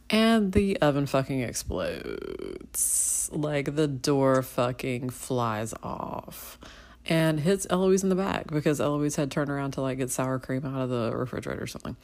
[0.09, 3.29] And the oven fucking explodes.
[3.31, 6.59] Like, the door fucking flies off
[7.07, 10.39] and hits Eloise in the back because Eloise had turned around to like get sour
[10.39, 11.95] cream out of the refrigerator or something.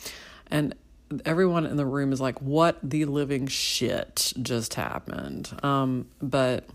[0.48, 0.76] And
[1.26, 5.52] everyone in the room is like, what the living shit just happened?
[5.64, 6.66] Um, but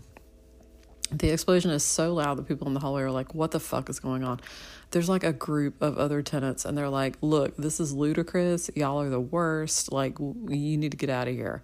[1.11, 3.89] the explosion is so loud that people in the hallway are like, what the fuck
[3.89, 4.41] is going on?
[4.91, 8.69] There's like a group of other tenants, and they're like, look, this is ludicrous.
[8.75, 9.91] Y'all are the worst.
[9.91, 11.61] Like, you need to get out of here.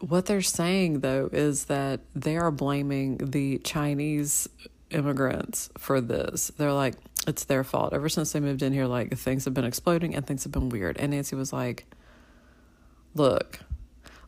[0.00, 4.48] What they're saying, though, is that they are blaming the Chinese
[4.90, 6.50] immigrants for this.
[6.56, 6.94] They're like,
[7.26, 7.92] it's their fault.
[7.92, 10.70] Ever since they moved in here, like things have been exploding and things have been
[10.70, 10.96] weird.
[10.96, 11.84] And Nancy was like,
[13.14, 13.60] look,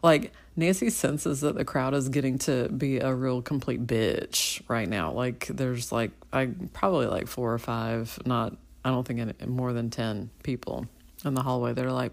[0.02, 4.88] like Nancy senses that the crowd is getting to be a real complete bitch right
[4.88, 5.12] now.
[5.12, 9.72] Like there's like I probably like four or five, not I don't think any, more
[9.72, 10.86] than ten people
[11.24, 12.12] in the hallway They're like,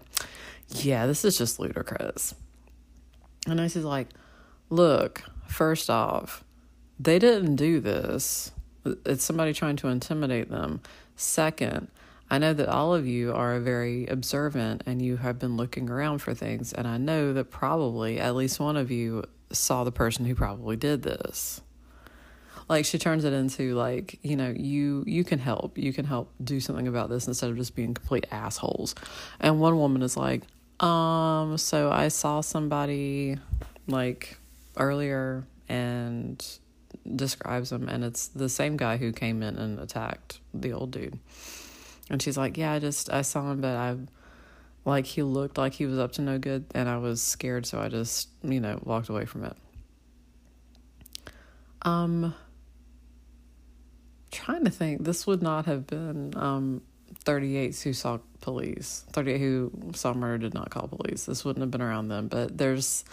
[0.68, 2.34] yeah, this is just ludicrous.
[3.46, 4.08] And Nancy's like,
[4.68, 6.44] look, first off,
[7.00, 8.52] they didn't do this.
[8.84, 10.80] It's somebody trying to intimidate them.
[11.16, 11.88] Second,
[12.30, 16.18] I know that all of you are very observant and you have been looking around
[16.18, 20.26] for things, and I know that probably at least one of you saw the person
[20.26, 21.62] who probably did this.
[22.68, 25.78] Like she turns it into like, you know, you you can help.
[25.78, 28.94] You can help do something about this instead of just being complete assholes.
[29.40, 30.42] And one woman is like,
[30.80, 33.38] um, so I saw somebody
[33.86, 34.36] like
[34.76, 36.44] earlier and
[37.16, 41.18] describes him, and it's the same guy who came in and attacked the old dude.
[42.10, 43.96] And she's like, "Yeah, I just I saw him, but I
[44.84, 47.80] like he looked like he was up to no good, and I was scared, so
[47.80, 49.56] I just you know walked away from it."
[51.82, 52.34] Um,
[54.30, 56.82] trying to think, this would not have been um
[57.24, 59.04] 38s who saw police.
[59.12, 61.24] 38 who saw murder did not call police.
[61.24, 63.04] This wouldn't have been around them, but there's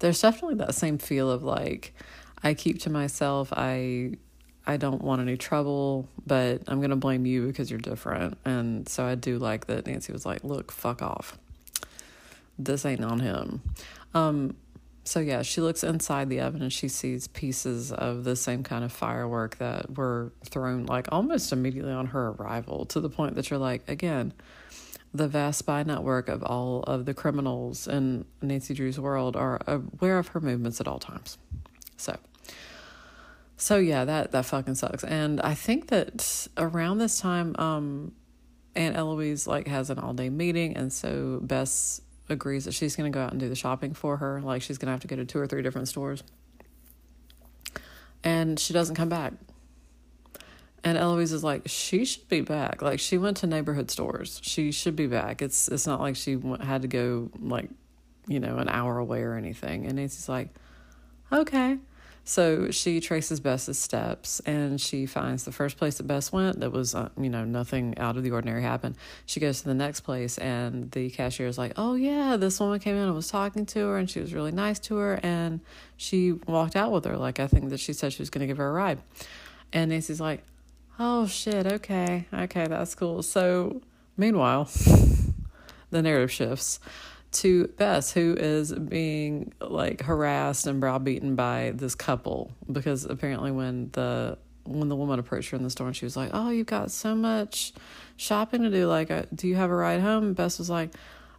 [0.00, 1.94] there's definitely that same feel of like
[2.42, 3.52] I keep to myself.
[3.52, 4.14] I
[4.70, 8.38] I don't want any trouble, but I'm going to blame you because you're different.
[8.44, 11.36] And so I do like that Nancy was like, "Look, fuck off.
[12.56, 13.62] This ain't on him."
[14.14, 14.54] Um
[15.02, 18.84] so yeah, she looks inside the oven and she sees pieces of the same kind
[18.84, 23.50] of firework that were thrown like almost immediately on her arrival to the point that
[23.50, 24.32] you're like, again,
[25.12, 30.18] the vast spy network of all of the criminals in Nancy Drew's world are aware
[30.18, 31.38] of her movements at all times.
[31.96, 32.16] So
[33.60, 35.04] so yeah, that that fucking sucks.
[35.04, 38.12] And I think that around this time, um,
[38.74, 43.10] Aunt Eloise like has an all day meeting, and so Bess agrees that she's gonna
[43.10, 44.40] go out and do the shopping for her.
[44.40, 46.22] Like she's gonna have to go to two or three different stores,
[48.24, 49.34] and she doesn't come back.
[50.82, 52.80] And Eloise is like, she should be back.
[52.80, 54.40] Like she went to neighborhood stores.
[54.42, 55.42] She should be back.
[55.42, 57.68] It's it's not like she had to go like,
[58.26, 59.84] you know, an hour away or anything.
[59.84, 60.48] And Nancy's like,
[61.30, 61.76] okay.
[62.30, 66.70] So she traces Bess's steps and she finds the first place that Bess went that
[66.70, 68.94] was, uh, you know, nothing out of the ordinary happened.
[69.26, 72.78] She goes to the next place and the cashier is like, oh, yeah, this woman
[72.78, 75.18] came in and was talking to her and she was really nice to her.
[75.24, 75.58] And
[75.96, 77.16] she walked out with her.
[77.16, 79.00] Like, I think that she said she was going to give her a ride.
[79.72, 80.44] And Nancy's like,
[81.00, 83.24] oh, shit, okay, okay, that's cool.
[83.24, 83.82] So,
[84.16, 84.66] meanwhile,
[85.90, 86.78] the narrative shifts
[87.32, 93.90] to Bess, who is being like harassed and browbeaten by this couple because apparently when
[93.92, 96.66] the when the woman approached her in the store and she was like, "Oh, you've
[96.66, 97.72] got so much
[98.16, 98.86] shopping to do.
[98.86, 100.90] Like, uh, do you have a ride home?" Bess was like,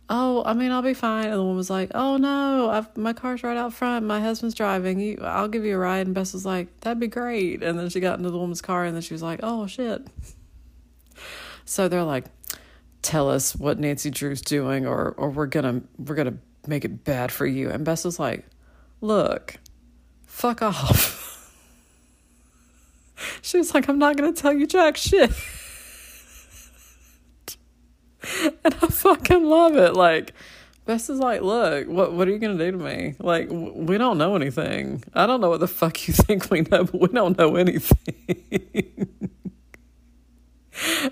[0.10, 3.14] "Oh, I mean, I'll be fine." And the woman was like, "Oh no, I've, my
[3.14, 4.06] car's right out front.
[4.06, 5.00] My husband's driving.
[5.00, 7.90] You, I'll give you a ride." And Bess was like, "That'd be great." And then
[7.90, 10.08] she got into the woman's car and then she was like, "Oh shit."
[11.66, 12.26] So they're like,
[13.02, 16.38] tell us what Nancy Drew's doing or or we're gonna we're gonna
[16.68, 17.70] make it bad for you.
[17.70, 18.46] And Bess was like,
[19.02, 19.56] look,
[20.26, 21.28] fuck off.
[23.42, 25.32] she was like, I'm not gonna tell you jack shit.
[28.44, 29.94] and I fucking love it.
[29.94, 30.34] Like,
[30.86, 33.16] Bess is like, look, what what are you gonna do to me?
[33.20, 35.04] Like, we don't know anything.
[35.14, 39.08] I don't know what the fuck you think we know, but we don't know anything.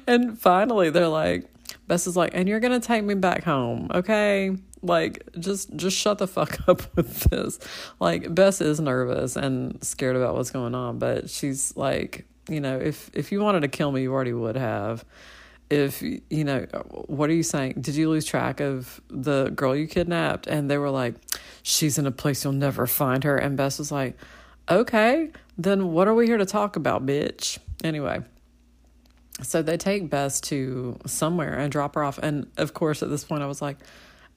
[0.07, 1.49] and finally, they're like,
[1.89, 4.55] Bess is like, and you're gonna take me back home, okay?
[4.83, 7.59] Like, just just shut the fuck up with this.
[7.99, 12.77] Like, Bess is nervous and scared about what's going on, but she's like, you know,
[12.77, 15.03] if if you wanted to kill me, you already would have.
[15.71, 16.67] If you know,
[17.07, 17.77] what are you saying?
[17.81, 20.45] Did you lose track of the girl you kidnapped?
[20.45, 21.15] And they were like,
[21.63, 23.35] she's in a place you'll never find her.
[23.35, 24.15] And Bess was like,
[24.69, 27.57] okay, then what are we here to talk about, bitch?
[27.83, 28.21] Anyway,
[29.41, 32.17] so they take Bess to somewhere and drop her off.
[32.17, 33.77] And of course, at this point, I was like,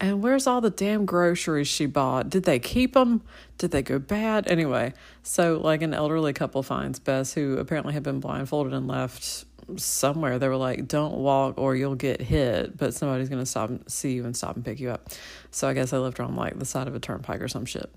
[0.01, 2.29] and where's all the damn groceries she bought?
[2.29, 3.23] Did they keep them?
[3.59, 4.49] Did they go bad?
[4.49, 9.45] Anyway, so like an elderly couple finds Bess, who apparently had been blindfolded and left
[9.77, 10.41] somewhere.
[10.41, 13.89] They were like, don't walk or you'll get hit, but somebody's going to stop and
[13.91, 15.11] see you and stop and pick you up.
[15.53, 17.65] So I guess I left her on like the side of a turnpike or some
[17.65, 17.89] shit.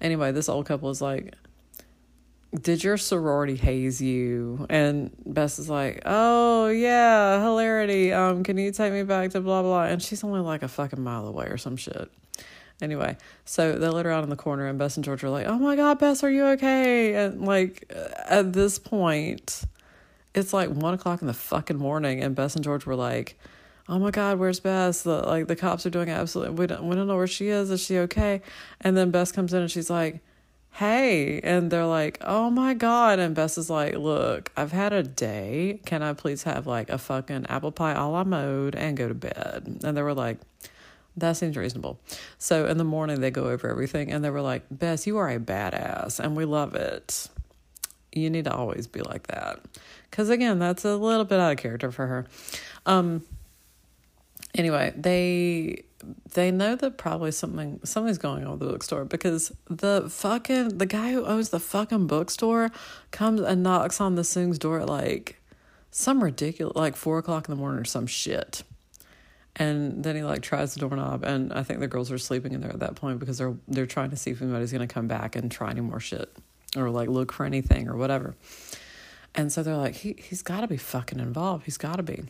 [0.00, 1.34] Anyway, this old couple is like,
[2.54, 4.66] did your sorority haze you?
[4.70, 8.12] And Bess is like, oh yeah, hilarity.
[8.12, 9.84] Um, can you take me back to blah blah?
[9.84, 12.10] And she's only like a fucking mile away or some shit.
[12.80, 15.46] Anyway, so they let her out in the corner, and Bess and George are like,
[15.46, 17.14] oh my god, Bess, are you okay?
[17.14, 17.90] And like
[18.28, 19.62] at this point,
[20.34, 23.38] it's like one o'clock in the fucking morning, and Bess and George were like.
[23.88, 25.02] Oh my God, where's Bess?
[25.02, 26.56] The, like the cops are doing absolutely.
[26.56, 27.70] We don't we don't know where she is.
[27.70, 28.42] Is she okay?
[28.80, 30.18] And then Bess comes in and she's like,
[30.76, 31.40] hey.
[31.42, 33.18] And they're like, oh my God.
[33.18, 35.80] And Bess is like, look, I've had a day.
[35.86, 39.14] Can I please have like a fucking apple pie a la mode and go to
[39.14, 39.80] bed?
[39.82, 40.36] And they were like,
[41.16, 41.98] that seems reasonable.
[42.36, 45.30] So in the morning, they go over everything and they were like, Bess, you are
[45.30, 47.30] a badass and we love it.
[48.12, 49.60] You need to always be like that.
[50.10, 52.26] Because again, that's a little bit out of character for her.
[52.84, 53.24] Um,
[54.54, 55.85] anyway, they
[56.34, 60.86] they know that probably something something's going on with the bookstore because the fucking the
[60.86, 62.70] guy who owns the fucking bookstore
[63.10, 65.40] comes and knocks on the Soong's door at like
[65.90, 68.62] some ridiculous like four o'clock in the morning or some shit.
[69.58, 72.60] And then he like tries the doorknob and I think the girls are sleeping in
[72.60, 75.34] there at that point because they're they're trying to see if anybody's gonna come back
[75.34, 76.30] and try any more shit.
[76.76, 78.34] Or like look for anything or whatever.
[79.34, 81.64] And so they're like, he he's gotta be fucking involved.
[81.64, 82.24] He's gotta be.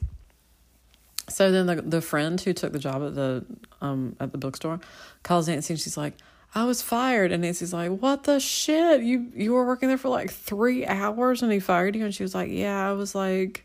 [1.28, 3.44] So then the the friend who took the job at the
[3.80, 4.80] um at the bookstore
[5.22, 6.14] calls Nancy and she's like,
[6.54, 9.02] I was fired and Nancy's like, What the shit?
[9.02, 12.22] You you were working there for like three hours and he fired you and she
[12.22, 13.64] was like, Yeah, I was like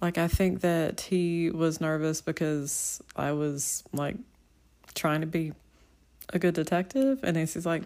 [0.00, 4.16] like I think that he was nervous because I was like
[4.94, 5.52] trying to be
[6.30, 7.82] a good detective and Nancy's like,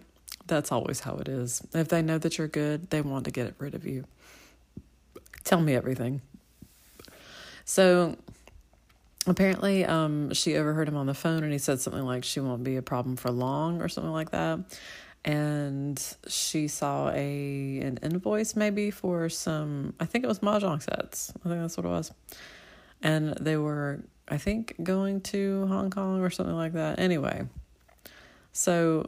[0.46, 1.60] That's always how it is.
[1.74, 4.04] If they know that you're good, they want to get rid of you.
[5.44, 6.22] Tell me everything.
[7.64, 8.16] So
[9.26, 12.64] apparently um, she overheard him on the phone and he said something like she won't
[12.64, 14.60] be a problem for long or something like that.
[15.24, 21.32] And she saw a an invoice maybe for some i think it was mahjong sets.
[21.44, 22.12] I think that's what it was.
[23.02, 26.98] And they were i think going to hong kong or something like that.
[26.98, 27.44] Anyway
[28.50, 29.06] so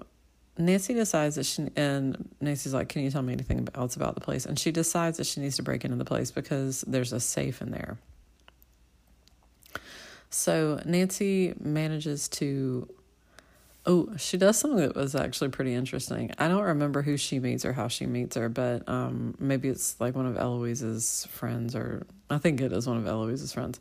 [0.56, 4.20] nancy decides that she and nancy's like can you tell me anything else about the
[4.20, 4.46] place?
[4.46, 7.60] And she decides that she needs to break into the place because there's a safe
[7.60, 7.98] in there
[10.34, 12.88] so Nancy manages to.
[13.86, 16.30] Oh, she does something that was actually pretty interesting.
[16.38, 20.00] I don't remember who she meets or how she meets her, but um, maybe it's
[20.00, 23.80] like one of Eloise's friends, or I think it is one of Eloise's friends.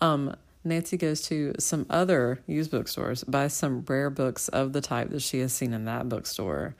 [0.00, 0.34] Um,
[0.64, 5.20] Nancy goes to some other used bookstores, buys some rare books of the type that
[5.20, 6.74] she has seen in that bookstore,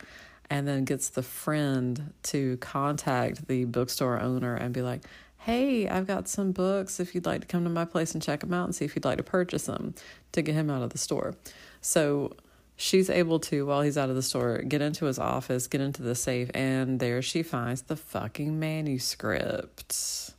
[0.48, 5.02] and then gets the friend to contact the bookstore owner and be like,
[5.44, 8.40] hey, I've got some books if you'd like to come to my place and check
[8.40, 9.94] them out and see if you'd like to purchase them
[10.32, 11.34] to get him out of the store.
[11.82, 12.34] So
[12.76, 16.00] she's able to, while he's out of the store, get into his office, get into
[16.00, 20.32] the safe, and there she finds the fucking manuscript.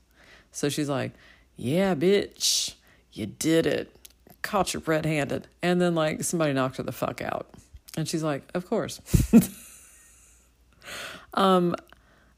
[0.52, 1.12] So she's like,
[1.56, 2.74] yeah, bitch,
[3.14, 3.96] you did it.
[4.42, 5.48] Caught you red handed.
[5.62, 7.48] And then, like, somebody knocked her the fuck out.
[7.96, 9.02] And she's like, of course.
[11.36, 11.76] um,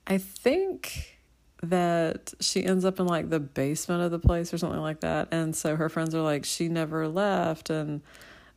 [0.05, 1.16] I think
[1.63, 5.29] that she ends up in like the basement of the place or something like that.
[5.31, 7.69] And so her friends are like, she never left.
[7.69, 8.01] And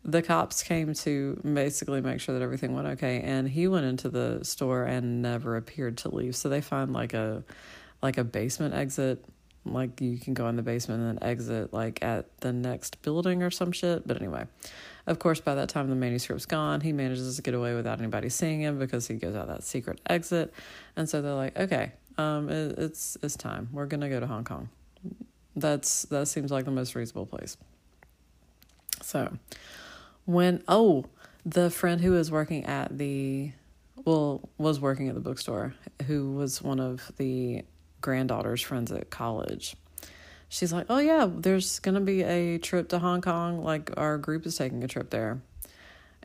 [0.04, 3.20] the cops came to basically make sure that everything went okay.
[3.20, 6.36] And he went into the store and never appeared to leave.
[6.36, 7.42] So they find like a
[8.02, 9.24] like a basement exit.
[9.66, 13.42] Like you can go in the basement and then exit like at the next building
[13.42, 14.06] or some shit.
[14.06, 14.46] But anyway,
[15.06, 16.80] of course, by that time the manuscript's gone.
[16.80, 20.00] He manages to get away without anybody seeing him because he goes out that secret
[20.08, 20.54] exit.
[20.96, 23.68] And so they're like, okay, um, it, it's it's time.
[23.72, 24.68] We're gonna go to Hong Kong.
[25.56, 27.56] That's that seems like the most reasonable place.
[29.02, 29.36] So,
[30.24, 31.06] when oh,
[31.44, 33.52] the friend who was working at the
[34.04, 35.74] well was working at the bookstore,
[36.06, 37.64] who was one of the
[38.00, 39.76] granddaughter's friends at college.
[40.48, 43.62] She's like, "Oh yeah, there's gonna be a trip to Hong Kong.
[43.62, 45.40] Like our group is taking a trip there."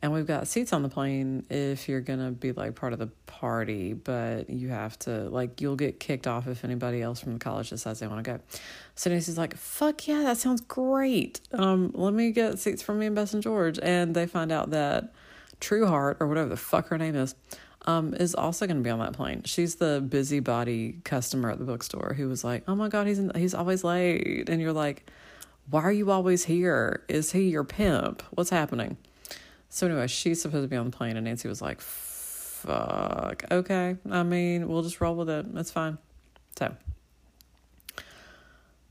[0.00, 3.08] And we've got seats on the plane if you're gonna be like part of the
[3.26, 7.38] party but you have to like you'll get kicked off if anybody else from the
[7.38, 8.40] college decides they want to go
[8.94, 13.06] so Nancy's like fuck yeah that sounds great um let me get seats for me
[13.06, 15.12] and Bess and George and they find out that
[15.60, 17.34] Trueheart or whatever the fuck her name is
[17.86, 19.42] um, is also going to be on that plane.
[19.44, 23.30] She's the busybody customer at the bookstore who was like, "Oh my god, he's in,
[23.34, 25.08] he's always late," and you're like,
[25.70, 27.04] "Why are you always here?
[27.08, 28.22] Is he your pimp?
[28.32, 28.96] What's happening?"
[29.76, 33.98] So anyway, she's supposed to be on the plane, and Nancy was like, "Fuck, okay.
[34.10, 35.44] I mean, we'll just roll with it.
[35.54, 35.98] It's fine."
[36.58, 36.74] So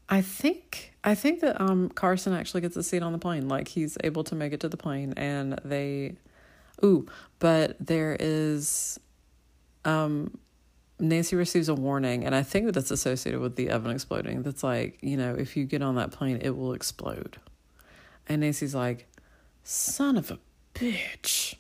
[0.08, 3.48] I think I think that um Carson actually gets a seat on the plane.
[3.48, 6.18] Like he's able to make it to the plane, and they,
[6.84, 7.08] ooh,
[7.40, 9.00] but there is,
[9.86, 10.38] um,
[11.00, 14.44] Nancy receives a warning, and I think that that's associated with the oven exploding.
[14.44, 17.38] That's like you know, if you get on that plane, it will explode.
[18.28, 19.08] And Nancy's like,
[19.64, 20.38] son of a
[20.76, 21.56] bitch.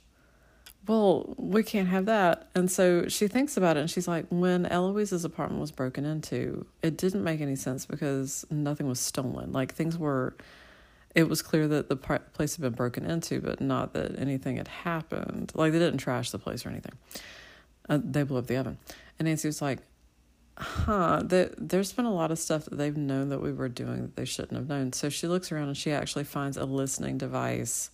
[0.88, 2.49] Well, we can't have that.
[2.53, 6.68] And so she thinks about it and she's like, when Eloise's apartment was broken into,
[6.84, 9.51] it didn't make any sense because nothing was stolen.
[9.51, 10.36] Like things were,
[11.16, 14.68] it was clear that the place had been broken into, but not that anything had
[14.68, 15.51] happened.
[15.55, 16.93] Like they didn't trash the place or anything.
[17.89, 18.78] Uh, they blew up the oven.
[19.18, 19.80] And Nancy was like,
[20.57, 24.03] huh, the, there's been a lot of stuff that they've known that we were doing
[24.03, 24.93] that they shouldn't have known.
[24.93, 27.89] So she looks around and she actually finds a listening device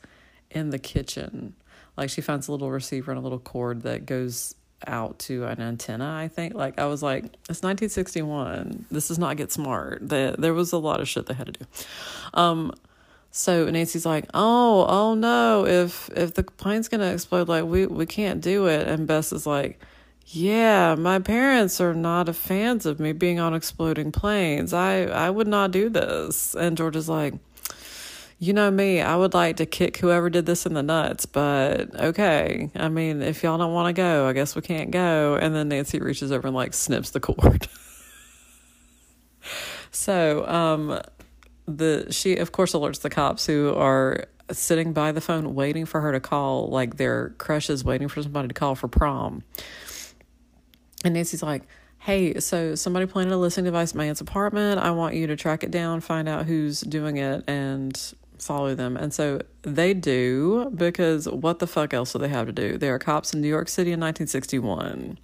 [0.51, 1.55] in the kitchen.
[1.97, 4.55] Like she finds a little receiver and a little cord that goes
[4.87, 6.53] out to an antenna, I think.
[6.53, 8.85] Like I was like, it's 1961.
[8.89, 10.07] This does not get smart.
[10.07, 11.65] The, there was a lot of shit they had to do.
[12.33, 12.73] Um,
[13.31, 18.05] so Nancy's like, oh, oh no, if if the plane's gonna explode, like we we
[18.05, 18.87] can't do it.
[18.87, 19.79] And Bess is like,
[20.25, 24.73] yeah, my parents are not a fans of me being on exploding planes.
[24.73, 26.55] I I would not do this.
[26.55, 27.35] And George is like,
[28.41, 31.93] you know me, I would like to kick whoever did this in the nuts, but
[31.93, 32.71] okay.
[32.75, 35.37] I mean, if y'all don't want to go, I guess we can't go.
[35.39, 37.67] And then Nancy reaches over and like snips the cord.
[39.91, 40.99] so, um,
[41.67, 46.01] the she of course alerts the cops who are sitting by the phone waiting for
[46.01, 49.43] her to call, like their crushes waiting for somebody to call for prom.
[51.05, 51.61] And Nancy's like,
[51.99, 54.81] hey, so somebody planted a listening device in my aunt's apartment.
[54.81, 58.97] I want you to track it down, find out who's doing it, and follow them.
[58.97, 62.77] And so they do because what the fuck else do they have to do?
[62.77, 65.17] They are cops in New York City in 1961.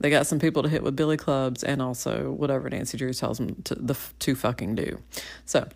[0.00, 3.36] They got some people to hit with billy clubs and also whatever Nancy Drew tells
[3.36, 4.98] them to the to fucking do.
[5.44, 5.68] So,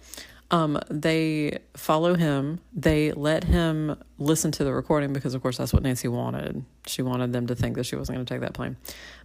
[0.55, 2.61] um, they follow him.
[2.73, 6.65] They let him listen to the recording because, of course, that's what Nancy wanted.
[6.87, 8.77] She wanted them to think that she wasn't going to take that plane.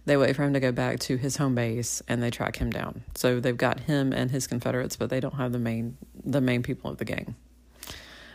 [0.06, 2.70] They wait for him to go back to his home base and they track him
[2.70, 3.04] down.
[3.14, 6.64] So they've got him and his Confederates, but they don't have the main the main
[6.64, 7.36] people of the gang.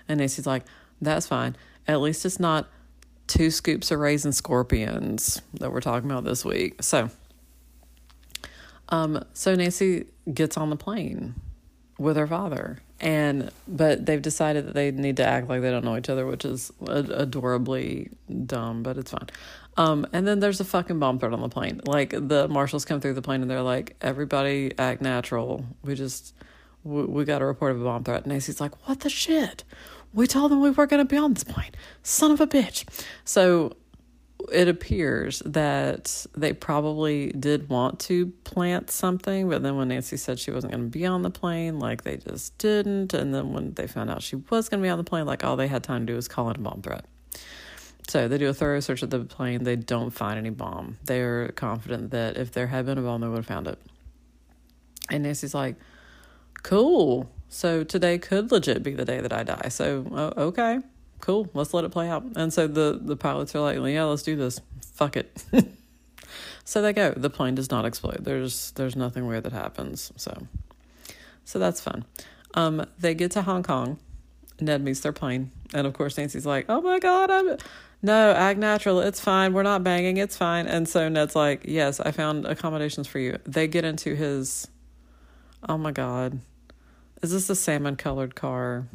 [0.08, 0.64] And Nancy's like,
[1.02, 1.58] "That's fine.
[1.90, 2.70] At least it's not
[3.28, 7.10] two scoops of raisin scorpions that we're talking about this week." So,
[8.88, 11.36] um, so Nancy gets on the plane
[11.98, 15.84] with her father and but they've decided that they need to act like they don't
[15.84, 18.10] know each other which is adorably
[18.46, 19.28] dumb but it's fine.
[19.78, 21.82] Um and then there's a fucking bomb threat on the plane.
[21.86, 25.66] Like the marshals come through the plane and they're like everybody act natural.
[25.84, 26.34] We just
[26.84, 28.24] we, we got a report of a bomb threat.
[28.24, 29.64] And Nancy's like what the shit?
[30.14, 31.72] We told them we weren't going to be on this plane.
[32.02, 32.86] Son of a bitch.
[33.26, 33.76] So
[34.52, 40.40] it appears that they probably did want to plant something, but then when Nancy said
[40.40, 43.14] she wasn't going to be on the plane, like they just didn't.
[43.14, 45.44] And then when they found out she was going to be on the plane, like
[45.44, 47.06] all they had time to do was call in a bomb threat.
[48.08, 49.64] So they do a thorough search of the plane.
[49.64, 50.98] They don't find any bomb.
[51.04, 53.80] They're confident that if there had been a bomb, they would have found it.
[55.10, 55.76] And Nancy's like,
[56.64, 57.32] cool.
[57.50, 59.70] So today could legit be the day that I die.
[59.70, 60.80] So, uh, okay
[61.20, 62.24] cool, let's let it play out.
[62.36, 64.62] And so the, the pilots are like, yeah, let's do this.
[64.94, 65.44] Fuck it.
[66.64, 67.12] so they go.
[67.12, 68.20] The plane does not explode.
[68.22, 70.12] There's there's nothing weird that happens.
[70.16, 70.48] So
[71.44, 72.06] so that's fun.
[72.54, 74.00] Um, they get to Hong Kong.
[74.60, 77.58] Ned meets their plane, and of course Nancy's like, "Oh my god, I'm
[78.02, 79.02] no act natural.
[79.02, 79.54] It's fine.
[79.54, 80.16] We're not banging.
[80.16, 84.16] It's fine." And so Ned's like, "Yes, I found accommodations for you." They get into
[84.16, 84.68] his.
[85.68, 86.40] Oh my god,
[87.22, 88.88] is this a salmon colored car?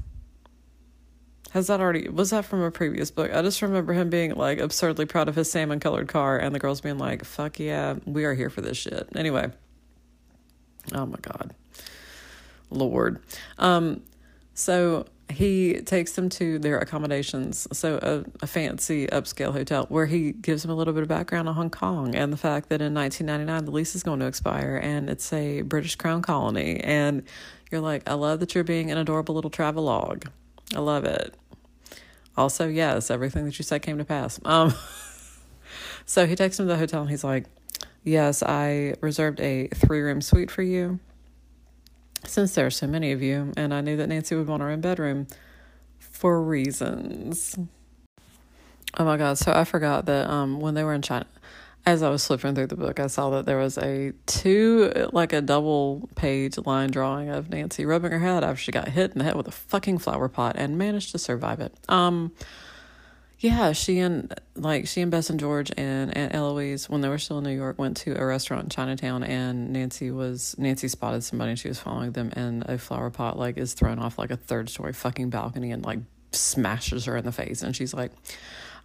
[1.51, 3.33] Has that already was that from a previous book?
[3.33, 6.59] I just remember him being like absurdly proud of his salmon colored car and the
[6.59, 9.09] girls being like, Fuck yeah, we are here for this shit.
[9.15, 9.51] Anyway.
[10.93, 11.55] Oh my god.
[12.71, 13.21] Lord.
[13.59, 14.03] Um
[14.55, 20.33] so he takes them to their accommodations, so a, a, fancy upscale hotel, where he
[20.33, 22.93] gives them a little bit of background on Hong Kong and the fact that in
[22.95, 26.81] 1999 the lease is going to expire and it's a British Crown colony.
[26.81, 27.23] And
[27.71, 30.25] you're like, I love that you're being an adorable little travelogue.
[30.75, 31.35] I love it.
[32.37, 34.41] Also, yes, everything that you said came to pass.
[34.45, 34.75] Um,
[36.07, 37.47] so he takes him to the hotel and he's like,
[38.03, 41.01] Yes, I reserved a three room suite for you
[42.25, 44.71] since there are so many of you, and I knew that Nancy would want her
[44.71, 45.27] own bedroom
[45.99, 47.59] for reasons.
[48.99, 51.27] Oh my god, so I forgot that um when they were in China
[51.91, 55.33] as I was flipping through the book, I saw that there was a two, like
[55.33, 59.19] a double page line drawing of Nancy rubbing her head after she got hit in
[59.19, 61.75] the head with a fucking flower pot and managed to survive it.
[61.89, 62.31] Um,
[63.41, 67.19] yeah, she and like she and Bess and George and Aunt Eloise, when they were
[67.19, 71.25] still in New York, went to a restaurant in Chinatown, and Nancy was Nancy spotted
[71.25, 74.31] somebody, and she was following them, and a flower pot like is thrown off like
[74.31, 75.99] a third story fucking balcony and like
[76.31, 78.13] smashes her in the face, and she's like,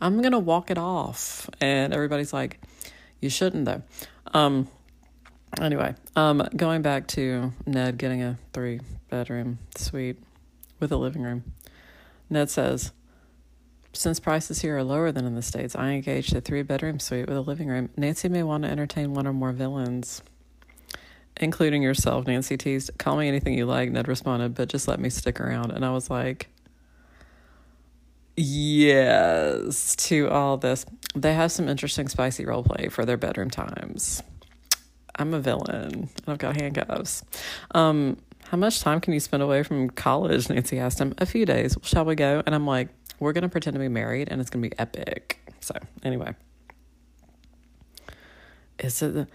[0.01, 2.59] "I'm gonna walk it off," and everybody's like
[3.25, 3.81] you shouldn't though.
[4.33, 4.69] Um,
[5.59, 10.17] anyway, um, going back to Ned getting a three bedroom suite
[10.79, 11.43] with a living room.
[12.29, 12.91] Ned says,
[13.93, 17.27] since prices here are lower than in the States, I engaged a three bedroom suite
[17.27, 17.89] with a living room.
[17.97, 20.21] Nancy may want to entertain one or more villains,
[21.37, 22.91] including yourself, Nancy teased.
[22.97, 25.71] Call me anything you like, Ned responded, but just let me stick around.
[25.71, 26.49] And I was like,
[28.35, 30.85] yes, to all this.
[31.15, 34.21] They have some interesting spicy role play for their bedroom times.
[35.17, 37.23] I'm a villain and I've got handcuffs.
[37.71, 38.17] Um,
[38.49, 40.49] how much time can you spend away from college?
[40.49, 41.13] Nancy asked him.
[41.17, 41.77] A few days.
[41.83, 42.43] Shall we go?
[42.45, 44.77] And I'm like, we're going to pretend to be married and it's going to be
[44.77, 45.39] epic.
[45.61, 45.73] So,
[46.03, 46.35] anyway.
[48.79, 49.27] Is it the.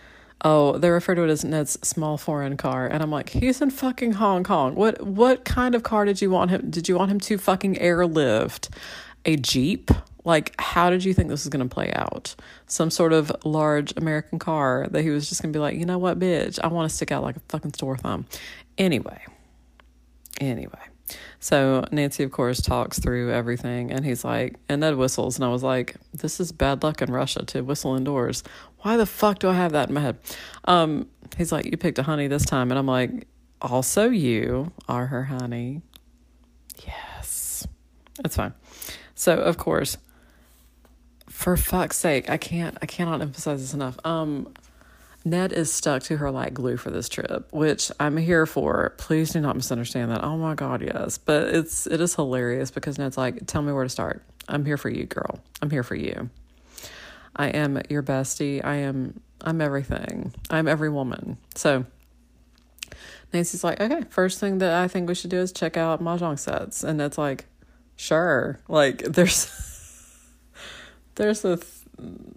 [0.42, 3.70] Oh, they refer to it as Ned's small foreign car, and I'm like, he's in
[3.70, 4.74] fucking Hong Kong.
[4.74, 6.70] What what kind of car did you want him?
[6.70, 8.70] Did you want him to fucking airlift
[9.26, 9.90] a jeep?
[10.24, 12.34] Like, how did you think this was to play out?
[12.66, 15.98] Some sort of large American car that he was just to be like, you know
[15.98, 18.26] what, bitch, I want to stick out like a fucking sore thumb.
[18.76, 19.24] Anyway,
[20.40, 20.89] anyway.
[21.40, 25.48] So Nancy, of course, talks through everything, and he's like, and Ned whistles, and I
[25.48, 28.44] was like, this is bad luck in Russia to whistle indoors.
[28.80, 30.18] Why the fuck do I have that in my head?
[30.66, 33.26] Um, he's like, you picked a honey this time, and I'm like,
[33.62, 35.82] also you are her honey.
[36.86, 37.66] Yes,
[38.22, 38.54] that's fine.
[39.14, 39.96] So of course,
[41.28, 43.98] for fuck's sake, I can't I cannot emphasize this enough.
[44.04, 44.52] Um
[45.30, 48.94] Ned is stuck to her like glue for this trip, which I'm here for.
[48.98, 50.24] Please do not misunderstand that.
[50.24, 51.18] Oh my god, yes.
[51.18, 54.24] But it's it is hilarious because Ned's like, "Tell me where to start.
[54.48, 55.38] I'm here for you, girl.
[55.62, 56.30] I'm here for you.
[57.36, 58.64] I am your bestie.
[58.64, 60.34] I am I'm everything.
[60.50, 61.86] I'm every woman." So
[63.32, 66.40] Nancy's like, "Okay, first thing that I think we should do is check out mahjong
[66.40, 67.46] sets." And Ned's like,
[67.94, 69.48] "Sure." Like there's
[71.14, 71.79] there's a th-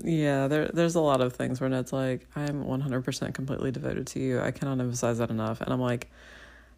[0.04, 4.20] yeah there there's a lot of things where Ned's like I'm 100% completely devoted to
[4.20, 4.40] you.
[4.40, 6.10] I cannot emphasize that enough, and I'm like,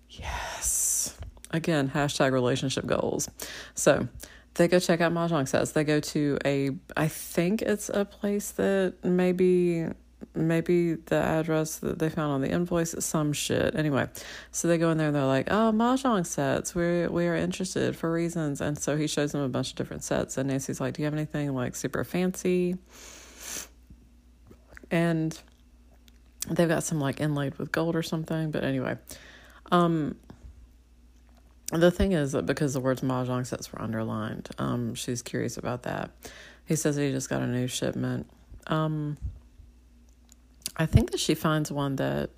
[0.09, 1.17] yes.
[1.51, 3.29] Again, hashtag relationship goals.
[3.75, 4.07] So
[4.55, 5.71] they go check out mahjong sets.
[5.71, 9.87] They go to a I think it's a place that maybe
[10.33, 13.75] maybe the address that they found on the invoice some shit.
[13.75, 14.07] Anyway,
[14.51, 16.75] so they go in there and they're like, "Oh, mahjong sets.
[16.75, 20.03] We we are interested for reasons." And so he shows them a bunch of different
[20.03, 20.37] sets.
[20.37, 22.77] And Nancy's like, "Do you have anything like super fancy?"
[24.91, 25.39] And
[26.49, 28.51] they've got some like inlaid with gold or something.
[28.51, 28.97] But anyway,
[29.71, 30.15] um,
[31.71, 35.83] the thing is that because the words mahjong sets were underlined, um, she's curious about
[35.83, 36.11] that.
[36.65, 38.27] He says he just got a new shipment.
[38.67, 39.17] Um,
[40.77, 42.29] I think that she finds one that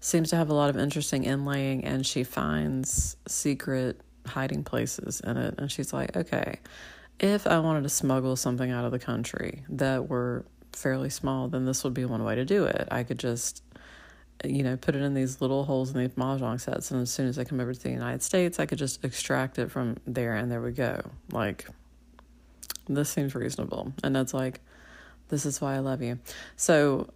[0.00, 5.36] seems to have a lot of interesting inlaying, and she finds secret hiding places in
[5.36, 5.54] it.
[5.58, 6.58] And she's like, okay,
[7.18, 11.64] if I wanted to smuggle something out of the country that were fairly small, then
[11.64, 12.88] this would be one way to do it.
[12.90, 13.62] I could just,
[14.44, 17.26] you know, put it in these little holes in these mahjong sets, and as soon
[17.26, 20.34] as I come over to the United States, I could just extract it from there,
[20.34, 21.02] and there we go.
[21.30, 21.66] Like,
[22.88, 23.92] this seems reasonable.
[24.02, 24.60] And that's like,
[25.28, 26.18] this is why I love you.
[26.56, 27.12] So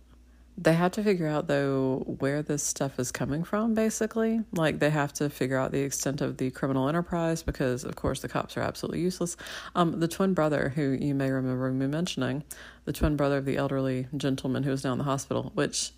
[0.56, 4.40] they have to figure out though where this stuff is coming from basically.
[4.52, 8.20] Like they have to figure out the extent of the criminal enterprise because of course
[8.20, 9.36] the cops are absolutely useless.
[9.74, 12.44] Um, the twin brother who you may remember me mentioning
[12.84, 15.92] the twin brother of the elderly gentleman who was now in the hospital which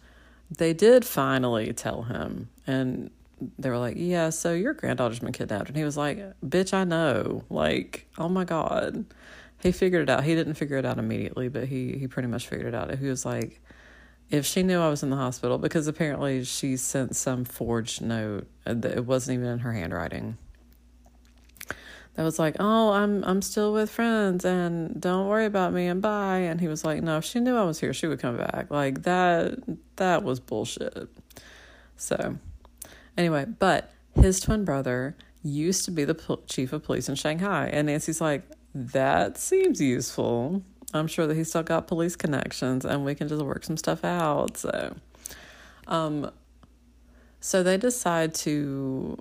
[0.51, 2.49] they did finally tell him.
[2.67, 3.11] And
[3.59, 5.69] they were like yeah so your granddaughter's been kidnapped.
[5.69, 7.45] And he was like bitch i know.
[7.51, 9.05] Like oh my god.
[9.63, 10.25] He figured it out.
[10.25, 12.97] He didn't figure it out immediately but he he pretty much figured it out.
[12.99, 13.61] He was like
[14.31, 18.47] if she knew I was in the hospital, because apparently she sent some forged note
[18.65, 20.37] that it wasn't even in her handwriting.
[22.15, 26.01] That was like, "Oh, I'm I'm still with friends, and don't worry about me, and
[26.01, 28.39] bye." And he was like, "No, if she knew I was here, she would come
[28.39, 29.59] back." Like that
[29.97, 31.09] that was bullshit.
[31.97, 32.39] So,
[33.19, 37.87] anyway, but his twin brother used to be the chief of police in Shanghai, and
[37.87, 38.43] Nancy's like,
[38.75, 40.63] "That seems useful."
[40.95, 44.05] I'm sure that he's still got police connections and we can just work some stuff
[44.05, 44.57] out.
[44.57, 44.97] So,
[45.87, 46.31] um,
[47.41, 49.19] so they decide to.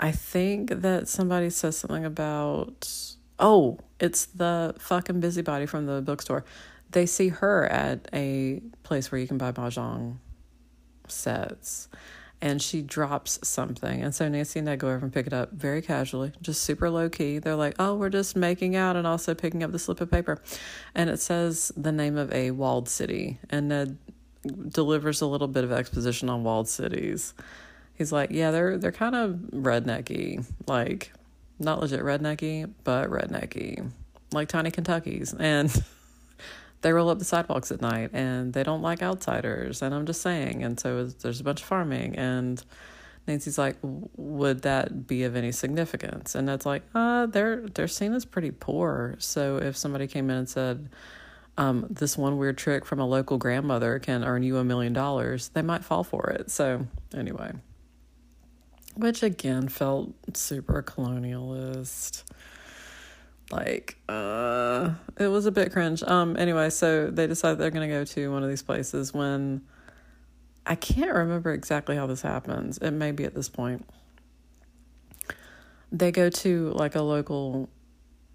[0.00, 2.88] I think that somebody says something about.
[3.38, 6.44] Oh, it's the fucking busybody from the bookstore.
[6.90, 10.16] They see her at a place where you can buy mahjong
[11.06, 11.88] sets
[12.40, 14.02] and she drops something.
[14.02, 16.88] And so Nancy and I go over and pick it up very casually, just super
[16.88, 17.38] low key.
[17.38, 20.40] They're like, oh, we're just making out and also picking up the slip of paper.
[20.94, 23.38] And it says the name of a walled city.
[23.50, 23.98] And Ned
[24.68, 27.34] delivers a little bit of exposition on walled cities.
[27.94, 31.12] He's like, yeah, they're they're kind of rednecky, like
[31.58, 33.90] not legit rednecky, but rednecky,
[34.32, 35.34] like tiny Kentuckies.
[35.38, 35.68] And
[36.80, 39.82] they roll up the sidewalks at night and they don't like outsiders.
[39.82, 40.62] And I'm just saying.
[40.62, 42.16] And so there's a bunch of farming.
[42.16, 42.62] And
[43.26, 46.34] Nancy's like, would that be of any significance?
[46.34, 49.16] And it's like, uh, they're they're seen as pretty poor.
[49.18, 50.88] So if somebody came in and said,
[51.58, 55.48] um, this one weird trick from a local grandmother can earn you a million dollars,
[55.48, 56.50] they might fall for it.
[56.50, 57.52] So anyway,
[58.96, 62.22] which again felt super colonialist
[63.50, 66.02] like uh it was a bit cringe.
[66.02, 69.62] Um anyway so they decide they're going to go to one of these places when
[70.66, 72.78] i can't remember exactly how this happens.
[72.78, 73.88] It may be at this point.
[75.90, 77.68] They go to like a local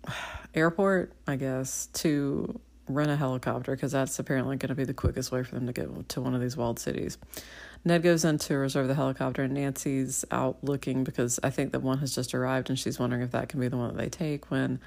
[0.55, 5.31] airport i guess to rent a helicopter because that's apparently going to be the quickest
[5.31, 7.17] way for them to get to one of these walled cities
[7.85, 11.79] Ned goes in to reserve the helicopter, and Nancy's out looking because I think the
[11.79, 14.09] one has just arrived, and she's wondering if that can be the one that they
[14.09, 14.49] take.
[14.49, 14.79] When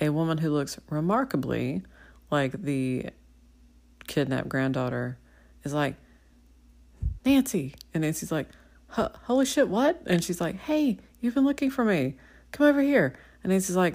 [0.00, 1.82] a woman who looks remarkably
[2.30, 3.06] like the
[4.06, 5.18] kidnapped granddaughter
[5.62, 5.94] is like,
[7.24, 7.74] Nancy.
[7.94, 8.48] And Nancy's like,
[8.88, 10.02] Holy shit, what?
[10.06, 12.16] And she's like, Hey, you've been looking for me.
[12.50, 13.14] Come over here.
[13.42, 13.94] And Nancy's like,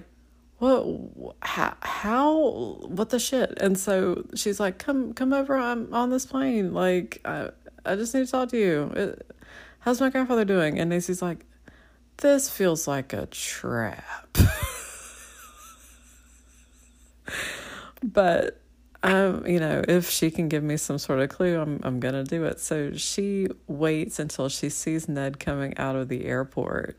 [0.59, 2.39] what how, how
[2.87, 7.21] what the shit and so she's like come come over i'm on this plane like
[7.25, 7.49] i
[7.87, 8.91] I just need to talk to you.
[8.95, 9.31] It,
[9.79, 10.79] how's my grandfather doing?
[10.79, 11.45] And Nancy's like,
[12.17, 14.37] this feels like a trap.
[18.03, 18.61] but
[19.03, 22.23] um, you know, if she can give me some sort of clue, I'm I'm gonna
[22.23, 22.59] do it.
[22.59, 26.97] So she waits until she sees Ned coming out of the airport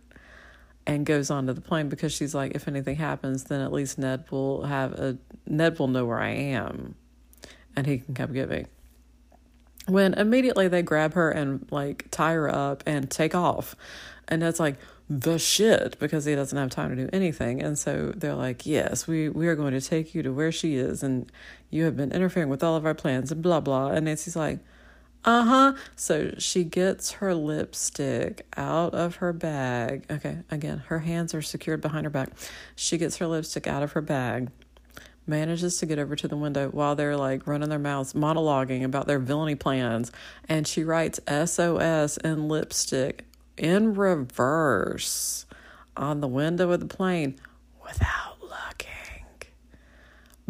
[0.87, 4.25] and goes onto the plane because she's like, if anything happens, then at least Ned
[4.31, 6.95] will have a Ned will know where I am
[7.79, 8.67] and he can come get me
[9.89, 13.75] when immediately they grab her and like tie her up and take off.
[14.29, 14.77] And that's like
[15.09, 17.63] the shit because he doesn't have time to do anything.
[17.63, 20.77] And so they're like, Yes, we, we are going to take you to where she
[20.77, 21.31] is and
[21.71, 23.89] you have been interfering with all of our plans and blah blah.
[23.89, 24.61] And Nancy's like,
[25.25, 25.73] uh huh.
[25.97, 30.05] So she gets her lipstick out of her bag.
[30.11, 32.31] Okay, again, her hands are secured behind her back.
[32.77, 34.51] She gets her lipstick out of her bag
[35.29, 39.07] manages to get over to the window while they're like running their mouths, monologuing about
[39.07, 40.11] their villainy plans.
[40.49, 43.25] And she writes SOS in lipstick
[43.57, 45.47] in reverse
[45.97, 47.39] on the window of the plane
[47.85, 49.25] without looking.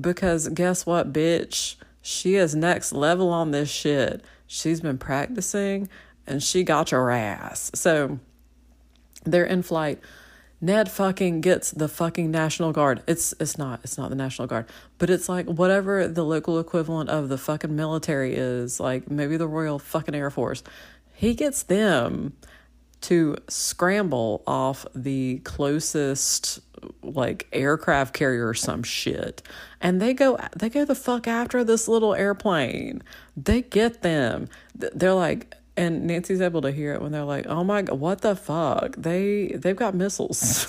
[0.01, 1.77] Because guess what, bitch?
[2.01, 4.23] She is next level on this shit.
[4.47, 5.89] She's been practicing
[6.27, 7.71] and she got your ass.
[7.75, 8.19] So
[9.25, 10.01] they're in flight
[10.61, 13.03] Ned fucking gets the fucking National Guard.
[13.07, 14.67] It's it's not it's not the National Guard,
[14.99, 19.47] but it's like whatever the local equivalent of the fucking military is, like maybe the
[19.47, 20.65] Royal fucking Air Force.
[21.15, 22.35] He gets them
[23.03, 26.61] to scramble off the closest
[27.03, 29.43] like aircraft carrier or some shit
[29.81, 33.03] and they go they go the fuck after this little airplane
[33.37, 37.65] they get them they're like and Nancy's able to hear it when they're like oh
[37.65, 40.67] my god what the fuck they they've got missiles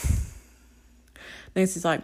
[1.56, 2.02] Nancy's like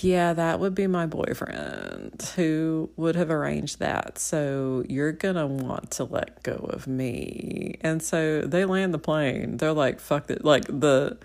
[0.00, 4.18] yeah, that would be my boyfriend who would have arranged that.
[4.18, 7.76] So you're going to want to let go of me.
[7.80, 9.56] And so they land the plane.
[9.56, 10.44] They're like, fuck it.
[10.44, 11.18] Like the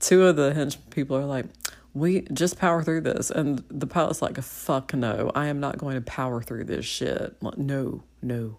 [0.00, 1.46] two of the hench people are like,
[1.92, 3.30] we just power through this.
[3.30, 7.36] And the pilot's like, fuck no, I am not going to power through this shit.
[7.42, 8.58] Like, no, no.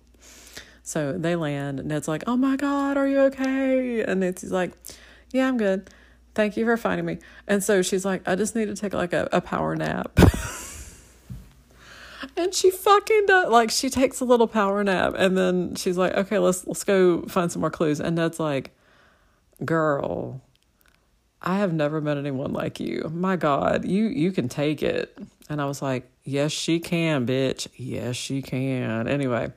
[0.85, 1.83] So they land.
[1.83, 4.03] Ned's like, oh my God, are you okay?
[4.03, 4.71] And Nancy's like,
[5.31, 5.89] yeah, I'm good.
[6.35, 7.17] Thank you for finding me.
[7.47, 10.11] And so she's like, I just need to take like a, a power nap.
[12.37, 16.13] and she fucking does like she takes a little power nap and then she's like,
[16.13, 17.99] Okay, let's let's go find some more clues.
[17.99, 18.69] And Ned's like,
[19.63, 20.39] Girl,
[21.41, 23.09] I have never met anyone like you.
[23.11, 25.17] My God, you you can take it.
[25.49, 27.67] And I was like, Yes, she can, bitch.
[27.75, 29.07] Yes, she can.
[29.07, 29.51] Anyway,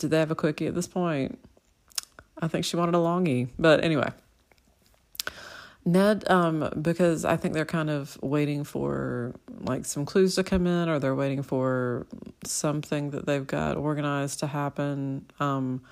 [0.00, 1.38] did they have a quickie at this point?
[2.40, 3.48] I think she wanted a longie.
[3.58, 4.10] But anyway.
[5.84, 10.66] Ned, um, because I think they're kind of waiting for like some clues to come
[10.66, 12.06] in, or they're waiting for
[12.44, 15.26] something that they've got organized to happen.
[15.38, 15.82] Um,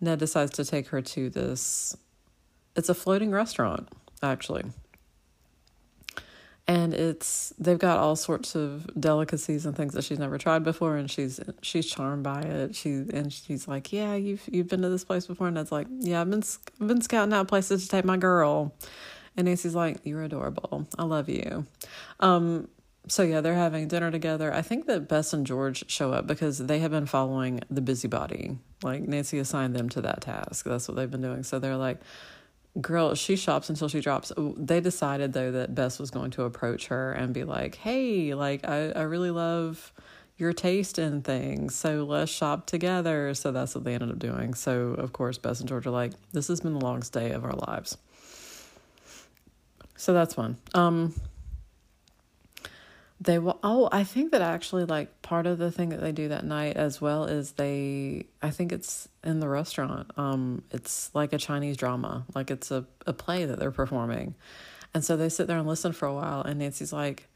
[0.00, 1.96] Ned decides to take her to this.
[2.74, 3.88] It's a floating restaurant,
[4.22, 4.64] actually,
[6.68, 10.96] and it's they've got all sorts of delicacies and things that she's never tried before,
[10.96, 12.76] and she's she's charmed by it.
[12.76, 15.88] She and she's like, "Yeah, you've you've been to this place before," and Ned's like,
[15.90, 16.44] "Yeah, I've been
[16.80, 18.74] I've been scouting out places to take my girl."
[19.38, 20.86] And Nancy's like, You're adorable.
[20.98, 21.64] I love you.
[22.18, 22.68] Um,
[23.06, 24.52] so yeah, they're having dinner together.
[24.52, 28.58] I think that Bess and George show up because they have been following the busybody.
[28.82, 30.66] Like Nancy assigned them to that task.
[30.66, 31.44] That's what they've been doing.
[31.44, 32.00] So they're like,
[32.80, 34.32] girl, she shops until she drops.
[34.36, 38.66] They decided though that Bess was going to approach her and be like, Hey, like
[38.66, 39.92] I, I really love
[40.36, 41.74] your taste in things.
[41.74, 43.34] So let's shop together.
[43.34, 44.54] So that's what they ended up doing.
[44.54, 47.44] So of course Bess and George are like, This has been the longest day of
[47.44, 47.96] our lives.
[49.96, 50.56] So that's one.
[50.74, 51.12] Um,
[53.20, 53.58] they will.
[53.62, 56.76] Oh, I think that actually, like, part of the thing that they do that night
[56.76, 58.26] as well is they.
[58.40, 60.10] I think it's in the restaurant.
[60.16, 64.34] Um, it's like a Chinese drama, like it's a a play that they're performing,
[64.94, 66.42] and so they sit there and listen for a while.
[66.42, 67.28] And Nancy's like,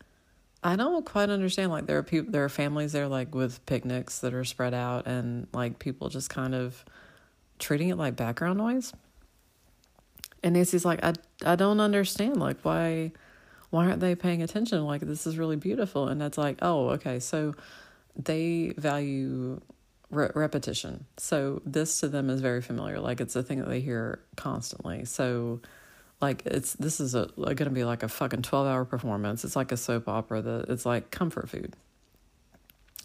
[0.62, 1.72] I don't quite understand.
[1.72, 5.06] Like, there are people, there are families there, like with picnics that are spread out,
[5.06, 6.84] and like people just kind of
[7.58, 8.92] treating it like background noise.
[10.44, 11.12] And Nancy's like, I,
[11.44, 12.38] I don't understand.
[12.38, 13.12] Like, why,
[13.72, 14.84] why aren't they paying attention?
[14.84, 16.06] Like, this is really beautiful.
[16.06, 17.20] And that's like, oh, okay.
[17.20, 17.54] So
[18.14, 19.62] they value
[20.10, 21.06] re- repetition.
[21.16, 23.00] So this to them is very familiar.
[23.00, 25.06] Like, it's a thing that they hear constantly.
[25.06, 25.62] So,
[26.20, 29.42] like, it's, this is a, going to be like a fucking 12 hour performance.
[29.42, 31.74] It's like a soap opera that it's like comfort food.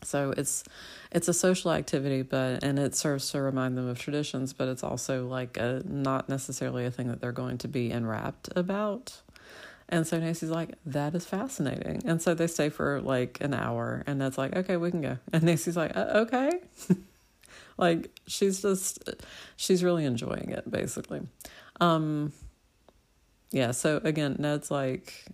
[0.03, 0.63] So it's
[1.11, 4.83] it's a social activity, but and it serves to remind them of traditions, but it's
[4.83, 9.21] also like a not necessarily a thing that they're going to be enwrapped about.
[9.89, 12.01] And so Nancy's like, that is fascinating.
[12.05, 15.17] And so they stay for like an hour, and that's like, okay, we can go.
[15.31, 16.51] And Nancy's like, uh, okay.
[17.77, 19.09] like she's just,
[19.55, 21.21] she's really enjoying it, basically.
[21.79, 22.33] Um,
[23.51, 23.71] yeah.
[23.71, 25.25] So again, Ned's like,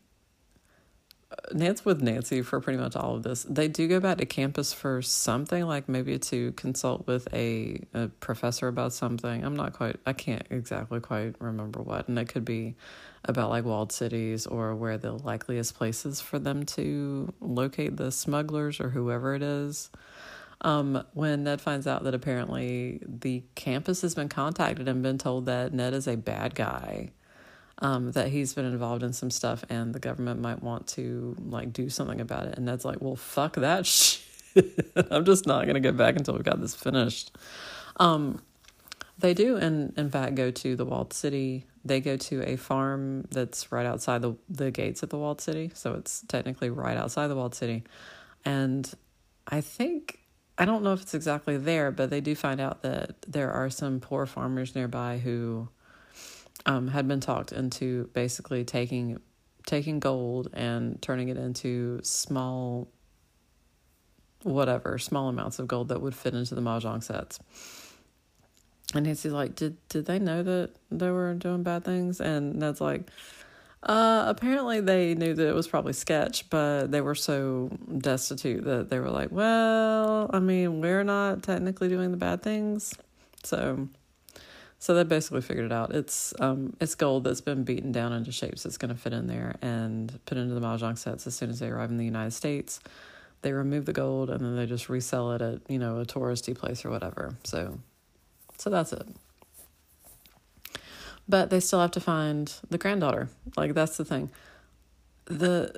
[1.51, 3.43] Ned's with Nancy for pretty much all of this.
[3.49, 8.09] They do go back to campus for something, like maybe to consult with a, a
[8.19, 9.43] professor about something.
[9.43, 12.07] I'm not quite, I can't exactly quite remember what.
[12.07, 12.75] And it could be
[13.26, 18.80] about like walled cities or where the likeliest places for them to locate the smugglers
[18.80, 19.89] or whoever it is.
[20.61, 25.45] Um, when Ned finds out that apparently the campus has been contacted and been told
[25.45, 27.11] that Ned is a bad guy
[27.80, 31.74] um, that he's been involved in some stuff and the government might want to like
[31.74, 32.55] do something about it.
[32.55, 34.21] And Ned's like, well, fuck that shit.
[35.09, 37.36] I'm just not going to get back until we've got this finished.
[37.97, 38.41] Um,
[39.17, 41.65] they do, and in fact, go to the walled city.
[41.86, 45.71] They go to a farm that's right outside the the gates of the walled city,
[45.73, 47.84] so it's technically right outside the walled city.
[48.45, 48.91] And
[49.47, 50.19] I think
[50.57, 53.69] I don't know if it's exactly there, but they do find out that there are
[53.69, 55.67] some poor farmers nearby who
[56.65, 59.19] um, had been talked into basically taking
[59.65, 62.89] taking gold and turning it into small
[64.43, 67.39] whatever small amounts of gold that would fit into the mahjong sets.
[68.93, 72.21] And Nancy's like, did did they know that they were doing bad things?
[72.21, 73.09] And Ned's like,
[73.83, 78.89] Uh, apparently they knew that it was probably sketch, but they were so destitute that
[78.89, 82.93] they were like, well, I mean, we're not technically doing the bad things.
[83.43, 83.89] So,
[84.79, 85.93] so they basically figured it out.
[85.93, 89.27] It's, um, it's gold that's been beaten down into shapes that's going to fit in
[89.27, 92.31] there and put into the Mahjong sets as soon as they arrive in the United
[92.31, 92.79] States.
[93.41, 96.55] They remove the gold and then they just resell it at, you know, a touristy
[96.55, 97.35] place or whatever.
[97.43, 97.79] So,
[98.57, 99.07] so that's it
[101.27, 103.29] but they still have to find the granddaughter.
[103.55, 104.29] Like that's the thing.
[105.25, 105.73] The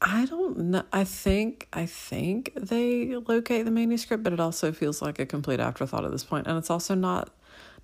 [0.00, 0.82] I don't know.
[0.92, 5.60] I think I think they locate the manuscript, but it also feels like a complete
[5.60, 7.30] afterthought at this point, and it's also not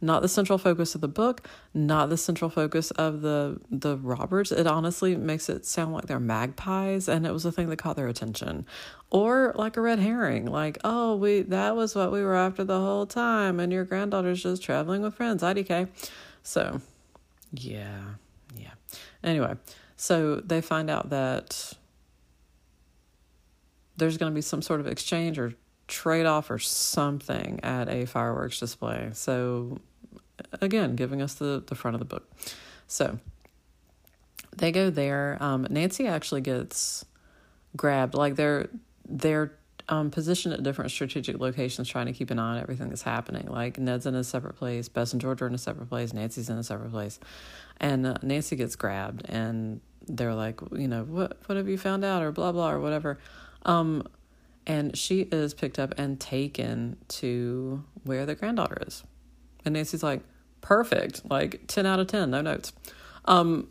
[0.01, 4.53] not the central focus of the book, not the central focus of the the robbers.
[4.53, 7.97] It honestly makes it sound like they're magpies, and it was the thing that caught
[7.97, 8.67] their attention,
[9.11, 12.79] or like a red herring, like oh we that was what we were after the
[12.81, 15.43] whole time, and your granddaughter's just traveling with friends.
[15.43, 15.89] IDK.
[16.43, 16.81] So,
[17.53, 18.15] yeah,
[18.57, 18.71] yeah.
[19.23, 19.55] Anyway,
[19.97, 21.75] so they find out that
[23.97, 25.55] there's going to be some sort of exchange or
[25.89, 29.11] trade off or something at a fireworks display.
[29.13, 29.79] So,
[30.61, 32.31] again, giving us the, the front of the book.
[32.87, 33.19] So,
[34.57, 35.39] they go there.
[35.41, 37.05] Um, Nancy actually gets
[37.77, 38.15] grabbed.
[38.15, 38.69] Like they're
[39.09, 39.53] they're
[39.89, 43.47] um, positioned at different strategic locations, trying to keep an eye on everything that's happening.
[43.49, 46.51] Like Ned's in a separate place, Bess and George are in a separate place, Nancy's
[46.51, 47.19] in a separate place,
[47.81, 52.05] and uh, Nancy gets grabbed, and they're like, you know, what what have you found
[52.05, 53.19] out, or blah blah, or whatever.
[53.65, 54.07] Um,
[54.67, 59.03] and she is picked up and taken to where the granddaughter is,
[59.69, 60.23] and Nancy's like,
[60.61, 62.73] perfect, like ten out of ten, no notes.
[63.25, 63.69] Um,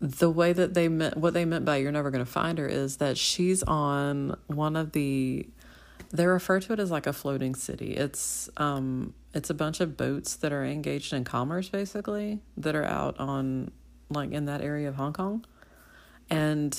[0.00, 2.66] the way that they meant what they meant by you're never going to find her
[2.66, 5.48] is that she's on one of the
[6.10, 7.94] they refer to it as like a floating city.
[7.94, 12.84] It's um it's a bunch of boats that are engaged in commerce basically that are
[12.84, 13.72] out on
[14.08, 15.44] like in that area of hong kong.
[16.30, 16.78] And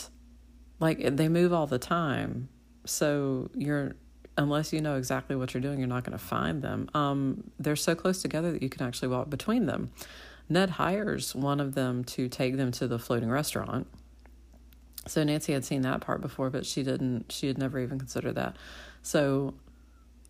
[0.79, 2.49] like they move all the time.
[2.85, 3.95] So you're
[4.39, 7.75] unless you know exactly what you're doing you're not going to find them um they're
[7.75, 9.91] so close together that you can actually walk between them
[10.49, 13.85] Ned hires one of them to take them to the floating restaurant.
[15.05, 17.31] So Nancy had seen that part before, but she didn't.
[17.31, 18.57] She had never even considered that.
[19.03, 19.53] So,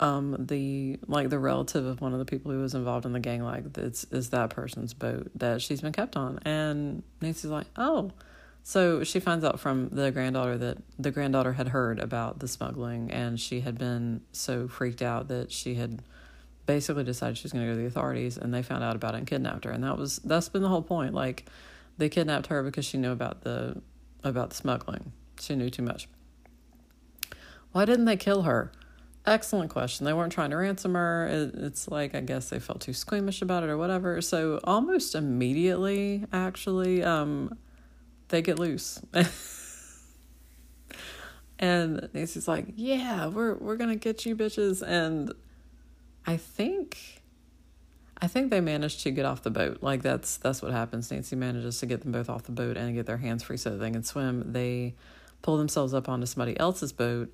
[0.02, 3.20] um, the like the relative of one of the people who was involved in the
[3.20, 7.68] gang, like it's is that person's boat that she's been kept on, and Nancy's like,
[7.78, 8.12] oh.
[8.70, 13.10] So she finds out from the granddaughter that the granddaughter had heard about the smuggling,
[13.10, 16.04] and she had been so freaked out that she had
[16.68, 19.16] basically decided she was going to go to the authorities and they found out about
[19.16, 19.72] it and kidnapped her.
[19.72, 21.16] And that was that's been the whole point.
[21.16, 21.48] Like
[21.98, 23.82] they kidnapped her because she knew about the
[24.24, 25.14] about the smuggling.
[25.40, 26.08] She knew too much.
[27.72, 28.72] Why didn't they kill her?
[29.26, 30.06] Excellent question.
[30.06, 31.26] They weren't trying to ransom her.
[31.26, 34.22] It, it's like i guess they felt too squeamish about it or whatever.
[34.22, 37.58] So almost immediately actually um
[38.30, 39.02] they get loose
[41.60, 45.34] and Nancy's like, "Yeah, we're we're gonna get you bitches," and
[46.26, 47.22] I think
[48.22, 49.84] I think they managed to get off the boat.
[49.84, 51.12] Like that's that's what happens.
[51.12, 53.72] Nancy manages to get them both off the boat and get their hands free so
[53.72, 54.54] that they can swim.
[54.54, 54.96] They
[55.42, 57.32] pull themselves up onto somebody else's boat.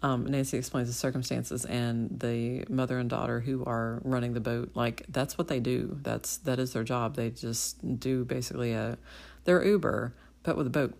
[0.00, 4.72] Um, Nancy explains the circumstances and the mother and daughter who are running the boat.
[4.74, 5.98] Like that's what they do.
[6.02, 7.14] That's that is their job.
[7.14, 8.98] They just do basically a
[9.44, 10.14] they're Uber
[10.48, 10.94] but with a boat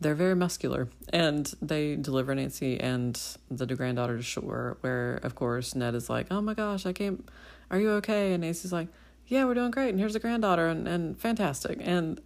[0.00, 5.74] they're very muscular and they deliver Nancy and the granddaughter to shore where of course
[5.74, 7.28] Ned is like, "Oh my gosh, I can't
[7.70, 8.88] are you okay?" and Nancy's like,
[9.26, 12.20] "Yeah, we're doing great and here's the granddaughter and and fantastic." And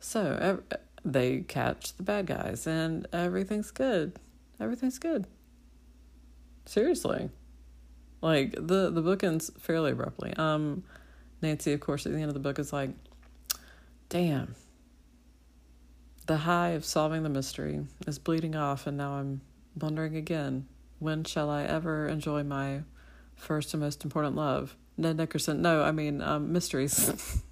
[0.00, 4.18] so ev- they catch the bad guys and everything's good.
[4.60, 5.26] Everything's good.
[6.66, 7.30] Seriously.
[8.20, 10.34] Like the the book ends fairly abruptly.
[10.36, 10.82] Um
[11.40, 12.90] Nancy of course at the end of the book is like,
[14.08, 14.54] "Damn,
[16.26, 19.40] the high of solving the mystery is bleeding off, and now I'm
[19.80, 20.66] wondering again
[20.98, 22.82] when shall I ever enjoy my
[23.34, 24.76] first and most important love?
[24.96, 25.62] Ned Nickerson.
[25.62, 27.42] No, I mean um, mysteries.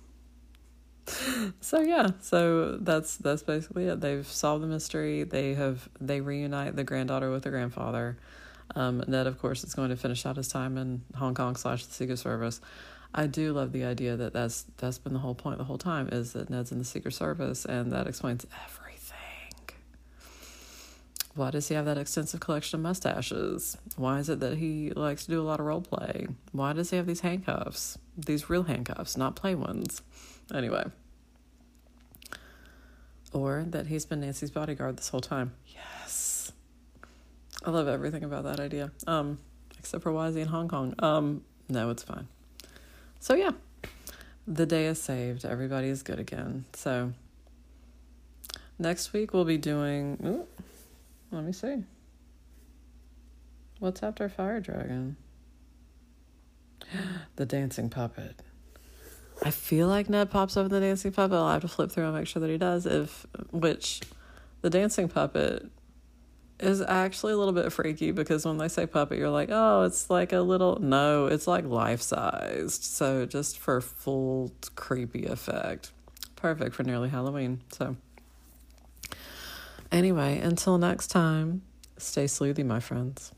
[1.60, 4.00] so yeah, so that's that's basically it.
[4.00, 5.24] They've solved the mystery.
[5.24, 8.16] They have they reunite the granddaughter with the grandfather.
[8.74, 11.84] Um, Ned, of course, is going to finish out his time in Hong Kong slash
[11.84, 12.62] the Secret Service.
[13.16, 16.08] I do love the idea that that's that's been the whole point the whole time
[16.10, 19.14] is that Ned's in the Secret Service, and that explains everything.
[21.36, 23.76] Why does he have that extensive collection of mustaches?
[23.96, 26.26] Why is it that he likes to do a lot of role play?
[26.52, 27.98] Why does he have these handcuffs?
[28.16, 30.02] These real handcuffs, not play ones.
[30.52, 30.84] Anyway.
[33.32, 35.54] Or that he's been Nancy's bodyguard this whole time.
[35.66, 36.52] Yes.
[37.64, 38.92] I love everything about that idea.
[39.08, 39.38] Um,
[39.76, 40.94] except for why is he in Hong Kong?
[41.00, 42.28] Um, no, it's fine.
[43.24, 43.52] So, yeah,
[44.46, 45.46] the day is saved.
[45.46, 46.66] Everybody is good again.
[46.74, 47.14] So,
[48.78, 50.18] Next week we'll be doing.
[50.24, 50.46] Ooh,
[51.30, 51.84] let me see.
[53.78, 55.16] What's after Fire Dragon?
[57.36, 58.40] the Dancing Puppet.
[59.42, 61.36] I feel like Ned pops up in the Dancing Puppet.
[61.36, 62.86] I'll have to flip through and make sure that he does.
[62.86, 64.00] If which,
[64.62, 65.70] the Dancing Puppet
[66.60, 70.08] is actually a little bit freaky because when they say puppet, you're like, oh, it's
[70.08, 70.78] like a little.
[70.80, 72.84] No, it's like life sized.
[72.84, 75.90] So just for full creepy effect.
[76.36, 77.62] Perfect for nearly Halloween.
[77.72, 77.96] So,
[79.90, 81.62] anyway, until next time,
[81.96, 83.32] stay sleuthy, my friends.